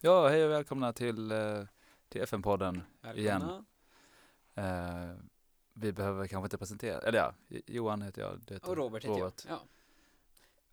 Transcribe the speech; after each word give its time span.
Ja, 0.00 0.28
hej 0.28 0.44
och 0.44 0.50
välkomna 0.50 0.92
till, 0.92 1.30
eh, 1.30 1.64
till 2.08 2.20
FN-podden 2.22 2.82
igen. 3.14 3.64
Eh, 4.54 5.14
vi 5.72 5.92
behöver 5.92 6.26
kanske 6.26 6.46
inte 6.46 6.58
presentera, 6.58 6.98
eller 6.98 7.18
ja, 7.18 7.34
Johan 7.66 8.02
heter 8.02 8.22
jag. 8.22 8.40
Det 8.46 8.54
heter 8.54 8.68
Och 8.68 8.76
Robert 8.76 9.04
heter 9.04 9.14
Robert. 9.14 9.44
jag. 9.48 9.54
Ja. 9.56 9.62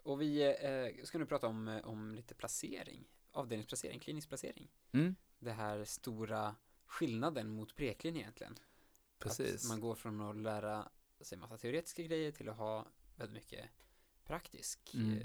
Och 0.03 0.21
vi 0.21 0.43
eh, 0.97 1.03
ska 1.05 1.17
nu 1.17 1.25
prata 1.25 1.47
om, 1.47 1.67
eh, 1.67 1.87
om 1.87 2.15
lite 2.15 2.35
placering, 2.35 3.07
avdelningsplacering, 3.31 3.99
klinisk 3.99 4.27
placering. 4.29 4.67
Mm, 4.91 5.15
Det 5.39 5.51
här 5.51 5.83
stora 5.85 6.55
skillnaden 6.85 7.49
mot 7.49 7.75
preklin 7.75 8.17
egentligen. 8.17 8.55
precis. 9.19 9.63
Att 9.63 9.69
man 9.69 9.79
går 9.79 9.95
från 9.95 10.21
att 10.21 10.35
lära 10.37 10.89
sig 11.21 11.37
massa 11.37 11.57
teoretiska 11.57 12.03
grejer 12.03 12.31
till 12.31 12.49
att 12.49 12.57
ha 12.57 12.85
väldigt 13.15 13.33
mycket 13.33 13.65
praktisk, 14.25 14.91
Mm. 14.93 15.17
eh, 15.17 15.23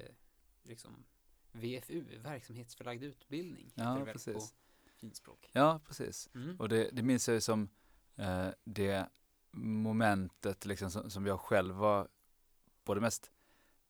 liksom 0.63 1.05
VFU, 1.53 2.19
verksamhetsförlagd 2.19 3.03
utbildning. 3.03 3.73
Ja, 3.75 3.95
det 3.95 4.13
precis. 4.13 4.35
På 4.35 4.43
finspråk. 4.97 5.51
Ja, 5.53 5.81
precis. 5.87 6.29
Mm. 6.35 6.61
Och 6.61 6.69
det, 6.69 6.91
det 6.93 7.03
minns 7.03 7.29
jag 7.29 7.35
ju 7.35 7.41
som 7.41 7.69
eh, 8.17 8.49
det 8.65 9.09
momentet 9.51 10.65
liksom 10.65 10.91
som, 10.91 11.11
som 11.11 11.27
jag 11.27 11.41
själv 11.41 11.75
var 11.75 12.09
både 12.85 13.01
mest 13.01 13.31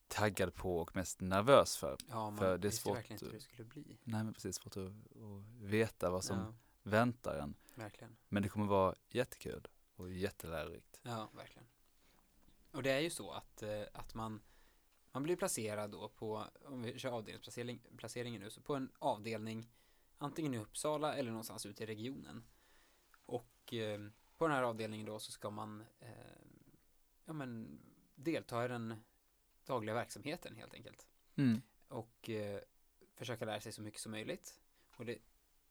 taggad 0.09 0.55
på 0.55 0.79
och 0.79 0.97
mest 0.97 1.21
nervös 1.21 1.77
för. 1.77 1.97
Ja, 2.09 2.31
man 2.31 2.39
för 2.39 2.59
det 2.59 2.69
är 2.69 2.73
svårt 2.73 2.97
verkligen 2.97 3.17
inte 3.17 3.27
hur 3.27 3.33
det 3.33 3.41
skulle 3.41 3.65
bli. 3.65 3.99
Nej 4.05 4.25
men 4.25 4.35
precis, 4.35 4.57
svårt 4.57 4.77
att, 4.77 4.87
att 4.87 5.45
veta 5.61 6.11
vad 6.11 6.25
som 6.25 6.39
Ja, 6.39 6.55
väntar 6.83 7.37
en. 7.37 7.55
verkligen. 7.75 8.17
Men 8.29 8.43
det 8.43 8.49
kommer 8.49 8.67
vara 8.67 8.95
jättekul 9.09 9.69
och 9.97 10.13
jättelärorikt. 10.13 11.01
Ja, 11.03 11.31
verkligen. 11.37 11.67
Och 12.71 12.83
det 12.83 12.91
är 12.91 13.01
ju 13.01 13.11
så 13.11 13.31
att, 13.31 13.63
eh, 13.63 13.83
att 13.93 14.15
man, 14.15 14.41
man 15.13 15.23
blir 15.23 15.37
placerad 15.37 15.91
då 15.91 16.09
på, 16.09 16.47
om 16.65 16.83
vi 16.83 16.99
kör 16.99 17.11
avdelningsplacering 17.11 17.81
placeringen 17.97 18.41
nu, 18.41 18.51
så 18.51 18.61
på 18.61 18.75
en 18.75 18.91
avdelning 18.99 19.69
antingen 20.19 20.55
i 20.55 20.59
Uppsala 20.59 21.15
eller 21.15 21.31
någonstans 21.31 21.67
ute 21.67 21.83
i 21.83 21.87
regionen. 21.87 22.45
Och 23.27 23.75
eh, 23.75 24.01
på 24.37 24.49
den 24.49 24.57
här 24.57 24.63
avdelningen 24.63 25.07
då 25.07 25.19
så 25.19 25.33
ska 25.33 25.51
man 25.51 25.85
eh, 26.01 26.09
ja, 27.25 27.33
men, 27.33 27.81
delta 28.15 28.65
i 28.65 28.69
den 28.69 28.95
dagliga 29.65 29.95
verksamheten 29.95 30.57
helt 30.57 30.75
enkelt. 30.75 31.07
Mm. 31.37 31.63
Och 31.89 32.31
eh, 32.31 32.61
försöka 33.15 33.45
lära 33.45 33.61
sig 33.61 33.73
så 33.73 33.83
mycket 33.83 34.01
som 34.01 34.13
möjligt. 34.13 34.61
Och 34.97 35.05
det 35.05 35.19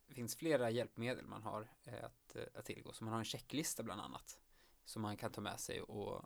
finns 0.08 0.36
flera 0.36 0.70
hjälpmedel 0.70 1.26
man 1.26 1.44
har 1.44 1.68
eh, 1.84 2.04
att, 2.04 2.36
eh, 2.36 2.44
att 2.54 2.66
tillgå. 2.66 2.94
Så 2.94 3.04
man 3.04 3.14
har 3.14 3.20
en 3.20 3.26
checklista 3.26 3.84
bland 3.84 4.02
annat. 4.02 4.40
Som 4.86 5.02
man 5.02 5.18
kan 5.18 5.32
ta 5.32 5.42
med 5.42 5.60
sig 5.60 5.82
och 5.82 6.26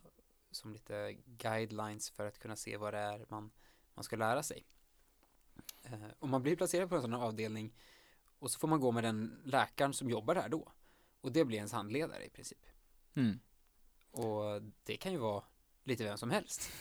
som 0.55 0.73
lite 0.73 1.17
guidelines 1.25 2.09
för 2.09 2.27
att 2.27 2.39
kunna 2.39 2.55
se 2.55 2.77
vad 2.77 2.93
det 2.93 2.99
är 2.99 3.25
man, 3.29 3.51
man 3.93 4.03
ska 4.03 4.15
lära 4.15 4.43
sig. 4.43 4.65
Eh, 5.83 6.07
och 6.19 6.29
man 6.29 6.43
blir 6.43 6.55
placerad 6.55 6.89
på 6.89 6.95
en 6.95 7.01
sån 7.01 7.13
här 7.13 7.19
avdelning 7.19 7.73
och 8.39 8.51
så 8.51 8.59
får 8.59 8.67
man 8.67 8.79
gå 8.79 8.91
med 8.91 9.03
den 9.03 9.41
läkaren 9.45 9.93
som 9.93 10.09
jobbar 10.09 10.35
där 10.35 10.49
då. 10.49 10.71
Och 11.21 11.31
det 11.31 11.45
blir 11.45 11.57
ens 11.57 11.71
handledare 11.71 12.25
i 12.25 12.29
princip. 12.29 12.65
Mm. 13.13 13.39
Och 14.11 14.61
det 14.83 14.97
kan 14.97 15.11
ju 15.11 15.17
vara 15.17 15.43
lite 15.83 16.03
vem 16.03 16.17
som 16.17 16.31
helst. 16.31 16.71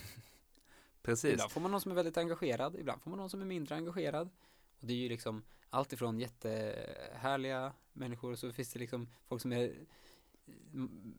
Precis. 1.03 1.33
Ibland 1.33 1.51
får 1.51 1.61
man 1.61 1.71
någon 1.71 1.81
som 1.81 1.91
är 1.91 1.95
väldigt 1.95 2.17
engagerad, 2.17 2.77
ibland 2.77 3.03
får 3.03 3.11
man 3.11 3.19
någon 3.19 3.31
som 3.31 3.41
är 3.41 3.47
mindre 3.47 3.75
engagerad. 3.75 4.31
Och 4.81 4.87
det 4.87 4.93
är 4.93 4.97
ju 4.97 5.09
liksom 5.09 5.45
allt 5.71 5.93
ifrån 5.93 6.19
jättehärliga 6.19 7.73
människor 7.93 8.33
och 8.33 8.39
så 8.39 8.53
finns 8.53 8.73
det 8.73 8.79
liksom 8.79 9.09
folk 9.29 9.43
som 9.43 9.53
är 9.53 9.75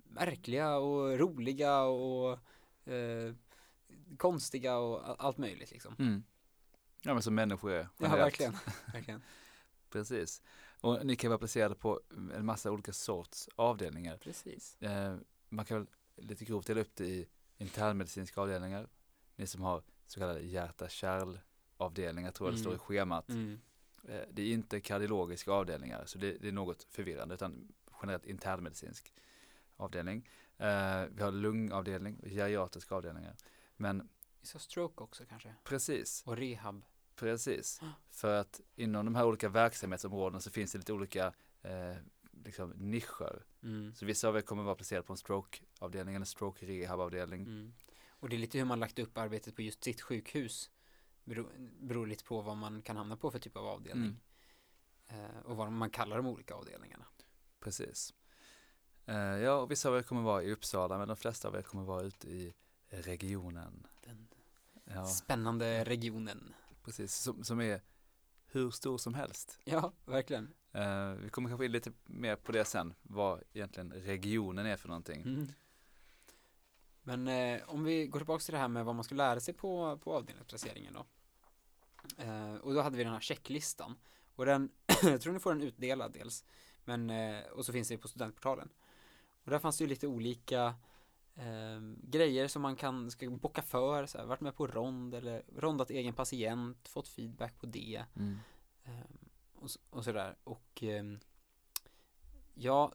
märkliga 0.04 0.78
och 0.78 1.18
roliga 1.20 1.82
och 1.84 2.40
eh, 2.94 3.34
konstiga 4.18 4.78
och 4.78 5.24
allt 5.26 5.38
möjligt 5.38 5.72
liksom. 5.72 5.96
Mm. 6.00 6.24
Ja 7.02 7.14
men 7.14 7.24
som 7.24 7.36
människor 7.36 7.72
är. 7.72 7.78
Ja, 7.78 7.90
generellt. 8.00 8.22
verkligen. 8.26 8.54
verkligen. 8.94 9.22
Precis. 9.90 10.42
Och 10.82 11.06
ni 11.06 11.16
kan 11.16 11.30
vara 11.30 11.38
placerade 11.40 11.76
på 11.76 12.02
en 12.36 12.46
massa 12.46 12.72
olika 12.72 12.94
sorts 12.94 13.50
avdelningar. 13.56 14.18
Precis. 14.18 14.82
Eh, 14.82 15.16
man 15.50 15.66
kan 15.66 15.78
väl 15.78 15.88
lite 16.16 16.46
grovt 16.46 16.68
dela 16.68 16.82
upp 16.82 16.96
det 16.96 17.06
i 17.06 17.28
internmedicinska 17.58 18.42
avdelningar. 18.42 18.88
Ni 19.36 19.48
som 19.48 19.62
har 19.62 19.84
så 20.08 20.20
kallade 20.20 20.42
hjärta-kärl-avdelningar 20.42 22.32
tror 22.32 22.48
jag 22.50 22.54
det 22.54 22.60
Mm. 22.60 22.64
står 22.64 22.76
i 22.76 22.78
schemat. 22.78 23.30
Mm. 23.30 23.60
Eh, 24.04 24.22
det 24.32 24.42
är 24.42 24.54
inte 24.54 24.80
kardiologiska 24.82 25.52
avdelningar 25.52 26.06
så 26.06 26.18
det, 26.18 26.38
det 26.38 26.48
är 26.48 26.52
något 26.52 26.84
förvirrande 26.84 27.36
utan 27.36 27.74
generellt 28.02 28.26
internmedicinsk 28.26 29.14
avdelning. 29.78 30.30
Eh, 30.58 31.06
vi 31.12 31.24
har 31.24 31.32
lungavdelning 31.32 32.22
geriatriska 32.24 32.96
avdelningar. 32.96 33.36
Men 33.78 34.10
Vi 34.42 34.48
sa 34.48 34.60
stroke 34.60 35.04
också 35.04 35.26
kanske. 35.26 35.56
precis, 35.64 36.24
Och 36.26 36.38
rehab. 36.38 36.82
Precis, 37.16 37.80
Ah. 37.82 37.86
för 38.10 38.36
att 38.40 38.62
inom 38.76 39.06
de 39.06 39.16
här 39.16 39.26
olika 39.26 39.50
verksamhetsområdena 39.50 40.40
så 40.40 40.52
finns 40.52 40.72
det 40.72 40.78
lite 40.78 40.94
olika 40.94 41.34
eh, 41.62 41.96
liksom 42.44 42.70
nischer. 42.70 43.46
Mm. 43.64 43.94
Så 43.96 44.06
vissa 44.06 44.28
av 44.28 44.38
er 44.38 44.42
kommer 44.42 44.64
vara 44.64 44.76
placerade 44.76 45.06
på 45.08 45.14
en 45.14 45.18
stroke-avdelning 45.18 46.16
eller 46.16 46.26
stroke 46.26 46.66
rehab-avdelning. 46.66 47.42
Mm. 47.42 47.74
Och 48.10 48.30
det 48.30 48.36
är 48.36 48.38
lite 48.38 48.58
hur 48.58 48.66
man 48.66 48.80
lagt 48.80 49.00
upp 49.00 49.18
arbetet 49.18 49.56
på 49.56 49.62
just 49.62 49.84
sitt 49.84 50.02
sjukhus. 50.02 50.72
Beror, 51.24 51.50
beror 51.80 52.08
lite 52.08 52.24
på 52.24 52.42
vad 52.42 52.58
man 52.58 52.82
kan 52.82 52.98
hamna 52.98 53.18
på 53.18 53.32
för 53.32 53.40
typ 53.40 53.58
av 53.58 53.66
avdelning. 53.66 54.18
Mm. 55.10 55.26
Eh, 55.26 55.40
och 55.40 55.58
vad 55.58 55.72
man 55.72 55.90
kallar 55.90 56.18
de 56.18 56.28
olika 56.28 56.54
avdelningarna. 56.54 57.06
Precis. 57.66 58.14
Eh, 59.06 59.16
ja, 59.16 59.54
och 59.54 59.72
vissa 59.72 59.90
av 59.90 59.98
er 59.98 60.02
kommer 60.02 60.22
vara 60.22 60.44
i 60.44 60.52
Uppsala 60.52 60.98
men 60.98 61.08
de 61.08 61.18
flesta 61.18 61.48
av 61.48 61.56
er 61.56 61.62
kommer 61.62 61.84
vara 61.84 62.02
ute 62.02 62.30
i 62.30 62.54
regionen. 62.90 63.88
Den 64.04 64.28
Ja, 64.84 65.06
spännande 65.06 65.84
regionen. 65.84 66.54
precis. 66.84 67.16
Som, 67.16 67.44
som 67.44 67.62
är 67.62 67.82
hur 68.48 68.72
stor 68.72 68.98
som 68.98 69.14
helst. 69.14 69.60
Ja, 69.64 69.94
verkligen. 70.06 70.54
Eh, 70.72 71.10
vi 71.12 71.30
kommer 71.30 71.50
kanske 71.50 71.66
in 71.66 71.72
lite 71.72 71.92
mer 72.06 72.36
på 72.36 72.52
det 72.52 72.66
sen, 72.66 72.94
vad 73.04 73.44
egentligen 73.54 73.92
regionen 73.94 74.66
är 74.66 74.78
för 74.78 74.88
någonting. 74.88 75.22
Mm. 75.22 75.48
Men 77.04 77.28
eh, 77.28 77.70
om 77.70 77.84
vi 77.84 78.08
går 78.08 78.20
tillbaka 78.20 78.42
till 78.44 78.54
det 78.54 78.60
här 78.60 78.68
med 78.68 78.86
vad 78.86 78.96
man 78.96 79.04
ska 79.04 79.16
lära 79.16 79.40
sig 79.40 79.54
på, 79.54 79.98
på 79.98 80.14
avdelningsplaceringen 80.16 80.94
då. 80.94 81.06
Eh, 82.24 82.56
och 82.56 82.74
då 82.74 82.82
hade 82.82 82.98
vi 82.98 83.04
den 83.04 83.14
här 83.14 83.20
checklistan. 83.20 83.96
Och 84.36 84.46
den, 84.46 84.70
jag 85.04 85.22
tror 85.22 85.34
ni 85.34 85.40
får 85.40 85.54
den 85.54 85.62
utdelad 85.62 86.14
dels. 86.14 86.44
Men, 86.86 87.10
eh, 87.10 87.44
och 87.46 87.66
så 87.66 87.74
finns 87.74 87.88
det 87.88 87.98
på 87.98 88.08
studentportalen. 88.08 88.70
Och 89.44 89.52
där 89.52 89.60
fanns 89.60 89.78
det 89.78 89.84
ju 89.84 89.88
lite 89.88 90.08
olika 90.08 90.76
eh, 91.36 91.80
grejer 92.02 92.48
som 92.48 92.62
man 92.62 92.76
kan, 92.76 93.12
ska 93.12 93.30
bocka 93.30 93.62
för, 93.62 94.06
så 94.06 94.18
här, 94.18 94.26
varit 94.26 94.42
med 94.42 94.56
på 94.56 94.68
rond 94.68 95.14
eller 95.14 95.44
rondat 95.58 95.90
egen 95.90 96.14
patient, 96.14 96.88
fått 96.88 97.08
feedback 97.08 97.60
på 97.60 97.66
det. 97.66 98.06
Mm. 98.16 98.38
Ehm, 98.84 99.30
och, 99.56 99.70
och 99.90 100.04
sådär. 100.04 100.36
Och 100.44 100.84
ehm, 100.84 101.20
ja, 102.54 102.94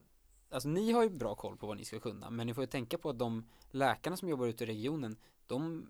alltså 0.51 0.69
ni 0.69 0.93
har 0.93 1.03
ju 1.03 1.11
bra 1.11 1.35
koll 1.35 1.57
på 1.57 1.67
vad 1.67 1.77
ni 1.77 1.85
ska 1.85 2.01
kunna, 2.01 2.31
men 2.31 2.47
ni 2.47 2.55
får 2.55 2.63
ju 2.63 2.69
tänka 2.71 2.99
på 2.99 3.11
att 3.11 3.19
de 3.19 3.49
läkarna 3.71 4.17
som 4.17 4.29
jobbar 4.29 4.47
ute 4.47 4.65
i 4.65 4.67
regionen, 4.67 5.17
de 5.47 5.87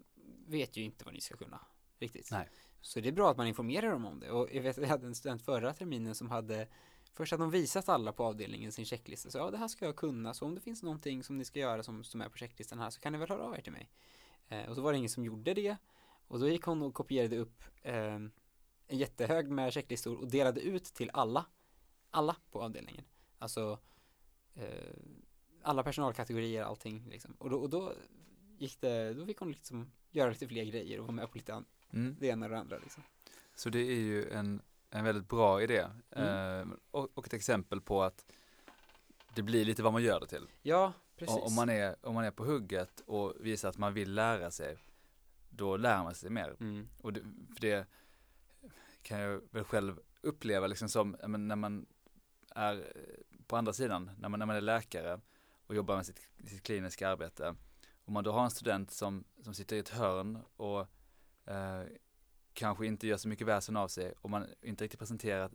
vet 0.46 0.76
ju 0.76 0.82
inte 0.82 1.04
vad 1.04 1.14
ni 1.14 1.20
ska 1.20 1.36
kunna 1.36 1.60
riktigt. 1.98 2.28
Nej. 2.30 2.48
Så 2.80 3.00
det 3.00 3.08
är 3.08 3.12
bra 3.12 3.30
att 3.30 3.36
man 3.36 3.46
informerar 3.46 3.90
dem 3.90 4.04
om 4.04 4.20
det. 4.20 4.30
Och 4.30 4.48
jag 4.52 4.62
vet, 4.62 4.76
jag 4.76 4.86
hade 4.86 5.06
en 5.06 5.14
student 5.14 5.42
förra 5.42 5.72
terminen 5.72 6.14
som 6.14 6.30
hade 6.30 6.68
Först 7.12 7.32
hade 7.32 7.42
de 7.44 7.50
visat 7.50 7.88
alla 7.88 8.12
på 8.12 8.24
avdelningen 8.24 8.72
sin 8.72 8.84
checklista, 8.84 9.30
så 9.30 9.38
ja 9.38 9.50
det 9.50 9.58
här 9.58 9.68
ska 9.68 9.84
jag 9.84 9.96
kunna, 9.96 10.34
så 10.34 10.44
om 10.46 10.54
det 10.54 10.60
finns 10.60 10.82
någonting 10.82 11.22
som 11.24 11.38
ni 11.38 11.44
ska 11.44 11.58
göra 11.60 11.82
som, 11.82 12.04
som 12.04 12.20
är 12.20 12.28
på 12.28 12.36
checklistan 12.38 12.78
här 12.78 12.90
så 12.90 13.00
kan 13.00 13.12
ni 13.12 13.18
väl 13.18 13.28
höra 13.28 13.42
av 13.42 13.54
er 13.54 13.60
till 13.62 13.72
mig. 13.72 13.90
Eh, 14.48 14.68
och 14.68 14.74
så 14.74 14.82
var 14.82 14.92
det 14.92 14.98
ingen 14.98 15.10
som 15.10 15.24
gjorde 15.24 15.54
det, 15.54 15.76
och 16.28 16.40
då 16.40 16.48
gick 16.48 16.62
hon 16.62 16.82
och 16.82 16.94
kopierade 16.94 17.38
upp 17.38 17.62
eh, 17.82 18.14
en 18.86 18.98
jättehög 18.98 19.50
med 19.50 19.72
checklistor 19.72 20.16
och 20.16 20.28
delade 20.30 20.60
ut 20.60 20.84
till 20.84 21.10
alla, 21.12 21.46
alla 22.10 22.36
på 22.50 22.62
avdelningen. 22.62 23.04
Alltså 23.38 23.78
eh, 24.54 24.94
alla 25.62 25.82
personalkategorier, 25.82 26.62
allting 26.62 27.06
liksom. 27.10 27.34
Och 27.38 27.50
då, 27.50 27.56
och 27.58 27.70
då 27.70 27.92
gick 28.58 28.80
det, 28.80 29.14
då 29.14 29.26
fick 29.26 29.38
hon 29.38 29.52
liksom 29.52 29.92
göra 30.10 30.30
lite 30.30 30.48
fler 30.48 30.64
grejer 30.64 30.98
och 30.98 31.04
vara 31.06 31.14
med 31.14 31.30
på 31.30 31.38
lite 31.38 31.54
an- 31.54 31.64
Mm. 31.92 32.16
det 32.20 32.26
ena 32.26 32.46
och 32.46 32.50
det 32.52 32.58
andra 32.58 32.78
liksom. 32.78 33.02
Så 33.54 33.70
det 33.70 33.78
är 33.78 34.00
ju 34.00 34.30
en, 34.30 34.62
en 34.90 35.04
väldigt 35.04 35.28
bra 35.28 35.62
idé 35.62 35.86
Mm. 36.10 36.70
eh, 36.70 36.76
och, 36.90 37.08
och 37.14 37.26
ett 37.26 37.32
exempel 37.34 37.80
på 37.80 38.02
att 38.02 38.26
det 39.34 39.42
blir 39.42 39.64
lite 39.64 39.82
vad 39.82 39.92
man 39.92 40.02
gör 40.02 40.20
det 40.20 40.26
till. 40.26 40.46
Ja, 40.62 40.92
precis. 41.16 41.36
Om, 41.36 41.54
man 41.54 41.68
är, 41.68 41.96
om 42.06 42.14
man 42.14 42.24
är 42.24 42.30
på 42.30 42.44
hugget 42.44 43.00
och 43.06 43.34
visar 43.40 43.68
att 43.68 43.78
man 43.78 43.94
vill 43.94 44.14
lära 44.14 44.50
sig, 44.50 44.78
då 45.50 45.76
lär 45.76 46.02
man 46.02 46.14
sig 46.14 46.30
mer. 46.30 46.56
Mm. 46.60 46.88
Och 47.02 47.12
det, 47.12 47.20
för 47.54 47.60
det 47.60 47.86
kan 49.02 49.20
jag 49.20 49.40
väl 49.50 49.64
själv 49.64 50.00
uppleva 50.20 50.66
liksom 50.66 50.88
som, 50.88 51.16
men 51.26 51.48
när 51.48 51.56
man 51.56 51.86
är 52.54 52.92
på 53.46 53.56
andra 53.56 53.72
sidan, 53.72 54.10
när 54.18 54.28
man, 54.28 54.38
när 54.38 54.46
man 54.46 54.56
är 54.56 54.60
läkare 54.60 55.20
och 55.66 55.74
jobbar 55.74 55.96
med 55.96 56.06
sitt, 56.06 56.20
sitt 56.46 56.62
kliniska 56.62 57.08
arbete. 57.08 57.54
Om 58.04 58.14
man 58.14 58.24
då 58.24 58.32
har 58.32 58.44
en 58.44 58.50
student 58.50 58.90
som, 58.90 59.24
som 59.42 59.54
sitter 59.54 59.76
i 59.76 59.78
ett 59.78 59.88
hörn 59.88 60.38
och 60.56 60.80
eh, 61.46 61.82
kanske 62.52 62.86
inte 62.86 63.06
gör 63.06 63.16
så 63.16 63.28
mycket 63.28 63.46
väsen 63.46 63.76
av 63.76 63.88
sig 63.88 64.14
och 64.20 64.30
man 64.30 64.46
inte 64.62 64.84
riktigt 64.84 65.00
presenterar 65.00 65.40
att 65.44 65.52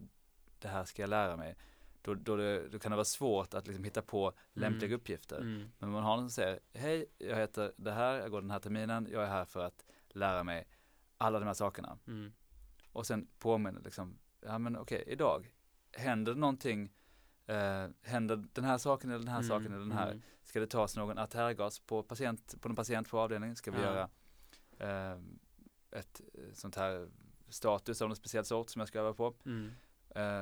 det 0.60 0.68
här 0.68 0.86
ska 0.86 1.02
jag 1.02 1.10
lära 1.10 1.38
mig. 1.38 1.56
Då, 2.02 2.14
då, 2.14 2.36
det, 2.36 2.70
då 2.70 2.80
kan 2.80 2.92
det 2.92 2.96
vara 2.96 3.06
svårt 3.06 3.54
att 3.54 3.68
liksom 3.68 3.84
hitta 3.84 4.02
på 4.02 4.34
lämpliga 4.54 4.88
Mm. 4.88 5.00
uppgifter. 5.00 5.38
Mm. 5.42 5.70
Men 5.80 5.90
man 5.90 6.04
har 6.04 6.18
någon 6.18 6.30
som 6.30 6.44
säger, 6.44 6.60
hej, 6.74 7.06
jag 7.18 7.36
heter 7.38 7.74
det 7.78 7.92
här, 7.92 8.14
jag 8.14 8.32
går 8.32 8.42
den 8.42 8.52
här 8.52 8.60
terminen, 8.60 9.08
jag 9.12 9.24
är 9.24 9.28
här 9.28 9.46
för 9.46 9.66
att 9.66 9.86
lära 10.10 10.44
mig 10.44 10.68
alla 11.18 11.40
de 11.40 11.46
här 11.46 11.54
sakerna. 11.54 11.98
Mm. 12.08 12.34
Och 12.92 13.08
sen 13.08 13.28
påminner 13.40 13.82
liksom, 13.82 14.18
ja 14.42 14.58
men 14.58 14.78
okej, 14.78 15.04
idag, 15.08 15.52
händer 15.92 16.34
det 16.34 16.40
någonting, 16.40 16.92
eh, 17.48 17.88
händer 18.02 18.44
den 18.54 18.64
här 18.64 18.78
saken 18.78 19.10
eller 19.10 19.20
den 19.26 19.34
här 19.34 19.42
saken 19.42 19.66
eller 19.68 19.80
den 19.86 19.92
här, 19.92 20.12
mm. 20.12 20.22
ska 20.44 20.60
det 20.60 20.68
tas 20.68 20.96
någon 20.96 21.18
artärgas 21.18 21.80
på 21.80 22.04
patient, 22.04 22.62
på 22.62 22.70
en 22.70 22.76
patient 22.76 23.10
på 23.10 23.20
avdelningen, 23.20 23.56
ska 23.56 23.72
vi 23.72 23.78
Ja. 23.82 23.84
göra 23.84 24.10
eh, 25.14 25.20
ett 25.96 26.22
eh, 26.34 26.54
sånt 26.54 26.76
här 26.76 27.10
status 27.50 28.02
av 28.02 28.08
någon 28.10 28.16
speciell 28.16 28.46
sort 28.46 28.70
som 28.70 28.80
jag 28.80 28.88
ska 28.88 29.00
öva 29.00 29.14
på. 29.14 29.36
Mm. 29.46 29.72
Eh, 30.10 30.42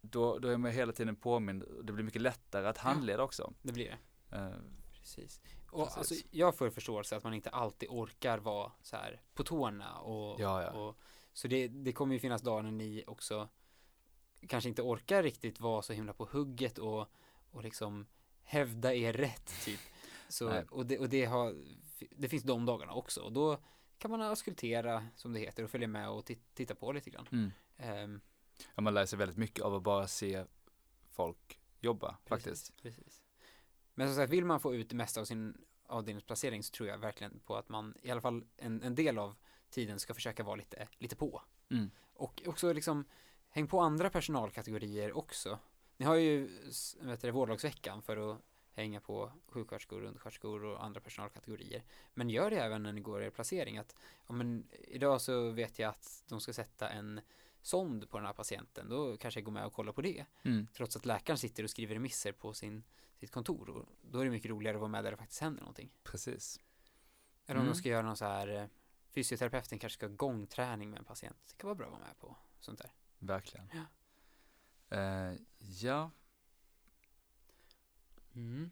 då, 0.00 0.38
då 0.38 0.48
är 0.48 0.56
man 0.56 0.70
hela 0.70 0.92
tiden 0.92 1.16
påmind, 1.16 1.64
det 1.84 1.92
blir 1.92 2.04
mycket 2.04 2.22
lättare 2.22 2.66
att 2.66 2.78
handleda 2.78 3.22
också. 3.22 3.54
Det 3.62 3.72
blir 3.72 3.98
det. 4.30 4.36
Eh, 4.36 4.56
Precis. 5.02 5.40
Och 5.70 5.84
Precis. 5.84 5.98
alltså, 5.98 6.14
jag 6.30 6.56
får 6.56 6.70
förståelse 6.70 7.16
att 7.16 7.24
man 7.24 7.34
inte 7.34 7.50
alltid 7.50 7.88
orkar 7.88 8.38
vara 8.38 8.72
så 8.82 8.96
här 8.96 9.22
på 9.34 9.44
tårna 9.44 9.98
och, 9.98 10.40
Ja, 10.40 10.62
ja. 10.62 10.70
och 10.70 10.98
så 11.32 11.48
det, 11.48 11.68
det 11.68 11.92
kommer 11.92 12.14
ju 12.14 12.20
finnas 12.20 12.42
dagar 12.42 12.62
när 12.62 12.70
ni 12.70 13.04
också 13.06 13.48
kanske 14.48 14.68
inte 14.68 14.82
orkar 14.82 15.22
riktigt 15.22 15.60
vara 15.60 15.82
så 15.82 15.92
himla 15.92 16.12
på 16.12 16.24
hugget 16.24 16.78
och, 16.78 17.06
och 17.50 17.62
liksom 17.62 18.06
hävda 18.42 18.94
er 18.94 19.12
rätt 19.12 19.64
typ. 19.64 19.80
Så, 20.28 20.62
och 20.70 20.86
det, 20.86 20.98
och 20.98 21.08
det 21.08 21.24
har, 21.24 21.54
det 22.16 22.28
finns 22.28 22.42
de 22.42 22.66
dagarna 22.66 22.92
också 22.92 23.20
och 23.20 23.32
då 23.32 23.58
kan 24.02 24.10
man 24.10 24.22
auskultera 24.22 25.06
som 25.16 25.32
det 25.32 25.38
heter 25.40 25.64
och 25.64 25.70
följa 25.70 25.88
med 25.88 26.08
och 26.08 26.24
tit- 26.24 26.54
titta 26.54 26.74
på 26.74 26.92
lite 26.92 27.10
grann. 27.10 27.28
mm. 27.32 27.52
Ehm, 27.76 28.20
ja, 28.74 28.82
man 28.82 28.94
lär 28.94 29.06
sig 29.06 29.18
väldigt 29.18 29.36
mycket 29.38 29.64
av 29.64 29.74
att 29.74 29.82
bara 29.82 30.08
se 30.08 30.44
folk 31.10 31.60
jobba 31.80 32.16
faktiskt. 32.26 32.76
Precis, 32.76 32.96
precis. 32.96 33.22
Men 33.94 34.08
som 34.08 34.16
sagt, 34.16 34.32
vill 34.32 34.44
man 34.44 34.60
få 34.60 34.74
ut 34.74 34.88
det 34.88 34.96
mesta 34.96 35.20
av 35.20 35.24
sin 35.24 35.64
avdelningsplacering 35.86 36.62
så 36.62 36.70
tror 36.70 36.88
jag 36.88 36.98
verkligen 36.98 37.40
på 37.40 37.56
att 37.56 37.68
man 37.68 37.94
i 38.02 38.10
alla 38.10 38.20
fall 38.20 38.44
en, 38.56 38.82
en 38.82 38.94
del 38.94 39.18
av 39.18 39.36
tiden 39.70 39.98
ska 40.00 40.14
försöka 40.14 40.42
vara 40.42 40.56
lite, 40.56 40.88
lite 40.98 41.16
på. 41.16 41.42
Mm. 41.70 41.90
Och 42.14 42.42
också 42.46 42.72
liksom 42.72 43.04
häng 43.48 43.66
på 43.66 43.80
andra 43.80 44.10
personalkategorier 44.10 45.16
också. 45.16 45.58
Ni 45.96 46.06
har 46.06 46.14
ju 46.16 46.48
vet 47.00 47.20
du, 47.20 47.30
vårdlagsveckan 47.30 48.02
för 48.02 48.16
att 48.32 48.38
hänga 48.74 49.00
på 49.00 49.32
sjuksköterskor, 49.48 50.02
undersköterskor 50.04 50.64
och 50.64 50.84
andra 50.84 51.00
personalkategorier. 51.00 51.84
Men 52.14 52.30
gör 52.30 52.50
det 52.50 52.56
även 52.56 52.82
när 52.82 52.92
ni 52.92 53.00
går 53.00 53.22
er 53.22 53.30
placering 53.30 53.78
att 53.78 53.96
ja, 54.26 54.32
men 54.32 54.68
idag 54.72 55.20
så 55.20 55.50
vet 55.50 55.78
jag 55.78 55.88
att 55.90 56.24
de 56.28 56.40
ska 56.40 56.52
sätta 56.52 56.88
en 56.90 57.20
sond 57.62 58.10
på 58.10 58.16
den 58.18 58.26
här 58.26 58.32
patienten. 58.32 58.88
Då 58.88 59.16
kanske 59.16 59.40
jag 59.40 59.44
går 59.44 59.52
med 59.52 59.64
och 59.66 59.72
kollar 59.72 59.92
på 59.92 60.02
det 60.02 60.24
Mm. 60.42 60.66
trots 60.74 60.96
att 60.96 61.06
läkaren 61.06 61.38
sitter 61.38 61.64
och 61.64 61.70
skriver 61.70 61.94
remisser 61.94 62.32
på 62.32 62.54
sin, 62.54 62.82
sitt 63.20 63.30
kontor. 63.30 63.70
Och 63.70 63.86
då 64.02 64.18
är 64.18 64.24
det 64.24 64.30
mycket 64.30 64.50
roligare 64.50 64.76
att 64.76 64.80
vara 64.80 64.90
med 64.90 65.04
där 65.04 65.10
det 65.10 65.16
faktiskt 65.16 65.40
händer 65.40 65.60
någonting. 65.60 65.90
Precis. 66.02 66.60
Eller 67.46 67.60
om 67.60 67.62
Mm. 67.66 67.72
de 67.72 67.78
ska 67.78 67.88
göra 67.88 68.02
någon 68.06 68.16
så 68.16 68.24
här, 68.24 68.48
eh, 68.48 68.66
fysioterapeuten 69.10 69.78
kanske 69.78 69.94
ska 69.96 70.06
ha 70.06 70.14
gångträning 70.14 70.90
med 70.90 70.98
en 70.98 71.04
patient. 71.04 71.36
Det 71.48 71.56
kan 71.56 71.68
vara 71.68 71.74
bra 71.74 71.86
att 71.86 71.92
vara 71.92 72.02
med 72.04 72.18
på 72.18 72.36
sånt 72.60 72.78
där. 72.78 72.90
Verkligen. 73.18 73.68
Ja. 73.72 73.84
Eh, 74.96 75.34
ja, 75.58 76.10
Mm. 78.34 78.70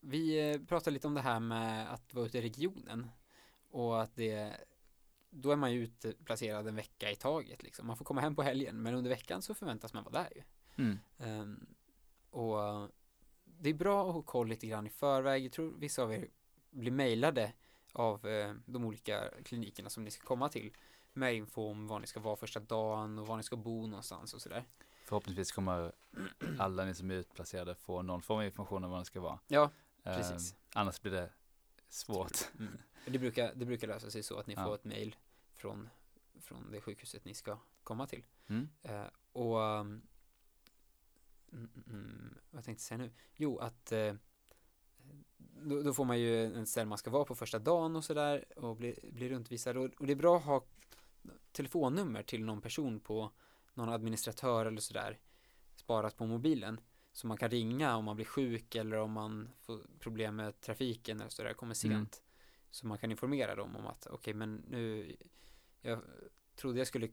Vi 0.00 0.50
eh, 0.50 0.60
pratade 0.60 0.94
lite 0.94 1.06
om 1.06 1.14
det 1.14 1.20
här 1.20 1.40
med 1.40 1.92
att 1.92 2.14
vara 2.14 2.26
ute 2.26 2.38
i 2.38 2.42
regionen 2.42 3.10
och 3.70 4.02
att 4.02 4.16
det 4.16 4.56
då 5.30 5.50
är 5.50 5.56
man 5.56 5.72
ju 5.72 5.82
utplacerad 5.82 6.68
en 6.68 6.74
vecka 6.74 7.10
i 7.10 7.16
taget 7.16 7.62
liksom. 7.62 7.86
Man 7.86 7.96
får 7.96 8.04
komma 8.04 8.20
hem 8.20 8.36
på 8.36 8.42
helgen 8.42 8.82
men 8.82 8.94
under 8.94 9.10
veckan 9.10 9.42
så 9.42 9.54
förväntas 9.54 9.94
man 9.94 10.04
vara 10.04 10.22
där 10.22 10.28
ju. 10.36 10.42
mm. 10.84 10.98
Ehm, 11.18 11.66
och 12.30 12.88
det 13.44 13.70
är 13.70 13.74
bra 13.74 14.08
att 14.08 14.14
ha 14.14 14.22
koll 14.22 14.48
lite 14.48 14.66
grann 14.66 14.86
i 14.86 14.90
förväg. 14.90 15.44
Jag 15.44 15.52
tror 15.52 15.74
vissa 15.78 16.02
av 16.02 16.12
er 16.12 16.28
blir 16.70 16.92
mejlade 16.92 17.52
av 17.92 18.26
eh, 18.26 18.54
de 18.66 18.84
olika 18.84 19.30
klinikerna 19.44 19.90
som 19.90 20.04
ni 20.04 20.10
ska 20.10 20.26
komma 20.26 20.48
till 20.48 20.72
med 21.12 21.34
info 21.34 21.70
om 21.70 21.86
var 21.86 22.00
ni 22.00 22.06
ska 22.06 22.20
vara 22.20 22.36
första 22.36 22.60
dagen 22.60 23.18
och 23.18 23.26
var 23.26 23.36
ni 23.36 23.42
ska 23.42 23.56
bo 23.56 23.86
någonstans 23.86 24.34
och 24.34 24.42
sådär. 24.42 24.64
Förhoppningsvis 25.12 25.52
kommer 25.52 25.92
alla 26.58 26.84
ni 26.84 26.94
som 26.94 27.10
är 27.10 27.14
utplacerade 27.14 27.74
få 27.74 28.02
någon 28.02 28.22
form 28.22 28.38
av 28.38 28.44
information 28.44 28.84
om 28.84 28.90
vad 28.90 29.00
det 29.00 29.04
ska 29.04 29.20
vara. 29.20 29.38
Ja, 29.48 29.70
Eh, 30.04 30.16
Precis. 30.16 30.56
annars 30.74 31.00
blir 31.00 31.12
det 31.12 31.30
svårt. 31.88 32.38
mm. 32.58 32.78
det, 33.06 33.18
brukar, 33.18 33.54
det 33.54 33.64
brukar 33.66 33.88
lösa 33.88 34.10
sig 34.10 34.22
så 34.22 34.38
att 34.38 34.46
ni 34.46 34.54
Ja. 34.54 34.64
får 34.64 34.74
ett 34.74 34.84
mejl 34.84 35.16
från, 35.54 35.88
från 36.40 36.70
det 36.70 36.80
sjukhuset 36.80 37.24
ni 37.24 37.34
ska 37.34 37.58
komma 37.82 38.06
till. 38.06 38.26
Mm. 38.46 38.68
Eh, 38.82 39.04
och 39.32 39.56
um, 39.58 40.02
mm, 41.52 41.70
mm, 41.86 42.38
vad 42.50 42.64
tänkte 42.64 42.82
jag 42.82 42.86
säga 42.86 42.98
nu? 42.98 43.10
Jo, 43.34 43.58
att 43.58 43.92
eh, 43.92 44.14
då, 45.38 45.82
då 45.82 45.94
får 45.94 46.04
man 46.04 46.20
ju 46.20 46.44
en 46.44 46.66
ställe 46.66 46.86
man 46.88 46.98
ska 46.98 47.10
vara 47.10 47.24
på 47.24 47.34
första 47.34 47.58
dagen 47.58 47.96
och 47.96 48.04
sådär 48.04 48.44
och 48.58 48.76
bli, 48.76 48.98
bli 49.12 49.28
runtvisad 49.28 49.76
och, 49.76 49.84
och 49.98 50.06
det 50.06 50.12
är 50.12 50.16
bra 50.16 50.36
att 50.36 50.44
ha 50.44 50.64
telefonnummer 51.52 52.22
till 52.22 52.44
någon 52.44 52.60
person 52.60 53.00
på 53.00 53.30
någon 53.74 53.88
administratör 53.88 54.66
eller 54.66 54.80
sådär 54.80 55.18
sparat 55.76 56.16
på 56.16 56.26
mobilen 56.26 56.80
så 57.12 57.26
man 57.26 57.36
kan 57.36 57.50
ringa 57.50 57.96
om 57.96 58.04
man 58.04 58.16
blir 58.16 58.26
sjuk 58.26 58.74
eller 58.74 58.96
om 58.96 59.12
man 59.12 59.50
får 59.60 59.80
problem 59.98 60.36
med 60.36 60.60
trafiken 60.60 61.20
eller 61.20 61.30
sådär, 61.30 61.54
kommer 61.54 61.74
sent. 61.74 61.92
Mm. 61.92 62.06
Så 62.70 62.86
man 62.86 62.98
kan 62.98 63.10
informera 63.10 63.54
dem 63.54 63.76
om 63.76 63.86
att 63.86 64.06
okej 64.06 64.34
men 64.34 64.54
nu 64.68 65.16
jag 65.80 66.00
trodde 66.56 66.78
jag 66.78 66.86
skulle 66.86 67.08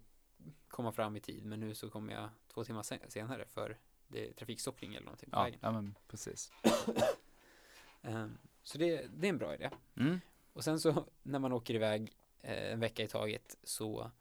komma 0.67 0.91
fram 0.91 1.15
i 1.15 1.19
tid 1.19 1.45
men 1.45 1.59
nu 1.59 1.75
så 1.75 1.89
kommer 1.89 2.13
jag 2.13 2.29
två 2.53 2.63
timmar 2.63 2.83
sen- 2.83 2.99
senare 3.11 3.45
för 3.45 3.77
det 4.07 4.29
är 4.29 4.33
trafikstockning 4.33 4.95
eller 4.95 5.05
någonting 5.05 5.29
på 5.29 5.37
Ja, 5.37 5.43
vägen. 5.43 5.59
ja, 5.61 5.71
men 5.71 5.95
precis. 6.07 6.51
Ehm, 8.01 8.37
så 8.63 8.77
det, 8.77 9.07
det 9.17 9.27
är 9.27 9.29
en 9.29 9.37
bra 9.37 9.53
idé. 9.55 9.69
Mm. 9.95 10.19
Och 10.53 10.63
sen 10.63 10.79
så 10.79 11.05
när 11.23 11.39
man 11.39 11.51
åker 11.51 11.73
iväg 11.73 12.17
eh, 12.41 12.71
en 12.73 12.79
vecka 12.79 13.03
i 13.03 13.07
taget 13.07 13.57
så 13.63 14.11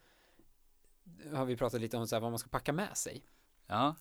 har 1.32 1.44
vi 1.44 1.56
pratat 1.56 1.80
lite 1.80 1.96
om 1.96 2.06
så 2.08 2.16
här, 2.16 2.20
vad 2.20 2.30
man 2.32 2.38
ska 2.38 2.48
packa 2.48 2.72
med 2.72 2.96
sig. 2.96 3.22
Ja, 3.66 3.96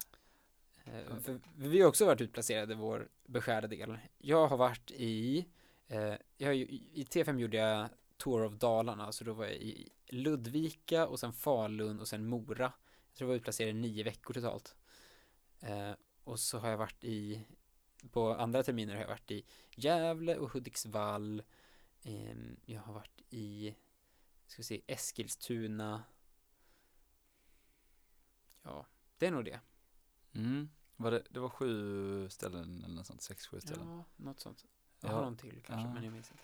Eh, 0.88 1.19
För 1.19 1.39
vi 1.56 1.81
har 1.81 1.88
också 1.88 2.06
varit 2.06 2.21
utplacerade 2.21 2.75
vår 2.75 3.09
beskärda 3.25 3.68
del. 3.68 3.98
Jag 4.18 4.48
har 4.48 4.57
varit 4.57 4.92
i, 4.92 5.45
eh, 5.88 6.13
jag 6.38 6.56
i 6.57 7.07
T5 7.09 7.39
gjorde 7.39 7.57
jag 7.57 7.89
Tour 8.18 8.44
of 8.44 8.54
Dalarna, 8.54 9.12
så 9.12 9.24
då 9.24 9.33
var 9.33 9.45
jag 9.45 9.56
i 9.56 9.89
Ludvika 10.07 11.07
och 11.07 11.19
sen 11.19 11.33
Falun 11.33 12.00
och 12.00 12.07
sen 12.07 12.27
Mora. 12.27 12.63
Jag 12.63 13.13
tror 13.18 13.27
jag 13.27 13.27
var 13.27 13.36
utplacerad 13.36 13.69
i 13.69 13.74
nio 13.74 14.04
veckor 14.04 14.33
totalt. 14.33 14.75
Eh, 15.59 15.92
och 16.24 16.39
så 16.39 16.59
har 16.59 16.69
jag 16.69 16.77
varit 16.77 17.04
i, 17.04 17.45
på 18.12 18.33
andra 18.33 18.63
terminer 18.63 18.94
har 18.94 19.01
jag 19.01 19.07
varit 19.07 19.31
i 19.31 19.45
Gävle 19.75 20.38
och 20.38 20.51
Hudiksvall. 20.51 21.44
Ehm, 22.04 22.56
jag 22.65 22.81
har 22.81 22.94
varit 22.94 23.21
i, 23.30 23.75
ska 24.48 24.57
vi 24.57 24.63
se, 24.63 24.81
Eskilstuna. 24.88 26.04
Ja, 28.68 28.86
det 29.18 29.28
är 29.28 29.31
nog 29.31 29.46
det. 29.46 29.60
mm. 30.34 30.69
var 30.96 31.12
det, 31.12 31.24
det 31.30 31.40
var 31.40 31.50
sju 31.50 32.30
ställen 32.30 32.83
eller 32.83 32.95
något 32.95 33.07
sånt, 33.07 33.21
sex, 33.21 33.47
sju 33.47 33.59
ställen. 33.62 33.88
Ja, 33.97 34.04
något 34.16 34.40
sånt. 34.40 34.66
Jag 35.00 35.12
Ja. 35.12 35.16
har 35.16 35.21
någon 35.24 35.38
till 35.38 35.62
kanske, 35.66 35.88
Ja. 35.88 35.94
men 35.94 36.04
jag 36.04 36.14
minns 36.14 36.31
inte. 36.31 36.44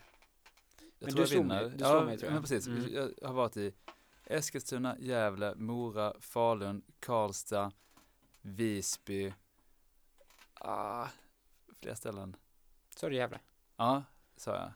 Jag 0.79 1.07
Men 1.07 1.09
tror 1.11 1.21
du 1.21 1.27
slog 1.27 1.45
mig- 1.45 1.69
du 1.69 1.75
ja, 1.79 1.89
slog 1.91 2.05
mig, 2.05 2.17
tror 2.17 2.27
jag. 2.27 2.33
Men 2.33 2.43
precis, 2.43 2.67
Mm. 2.67 2.93
jag 3.21 3.27
har 3.27 3.33
varit 3.33 3.57
i 3.57 3.73
Eskilstuna, 4.25 4.97
Gävle, 4.99 5.55
Mora, 5.55 6.13
Falun, 6.19 6.83
Karlstad, 6.99 7.71
Visby. 8.41 9.33
Ah, 10.53 11.07
fler 11.79 11.95
ställen. 11.95 12.35
Så 12.97 13.05
är 13.05 13.09
det 13.09 13.15
Gävle. 13.15 13.39
Ja, 13.75 14.03
sa 14.35 14.51
jag. 14.55 14.71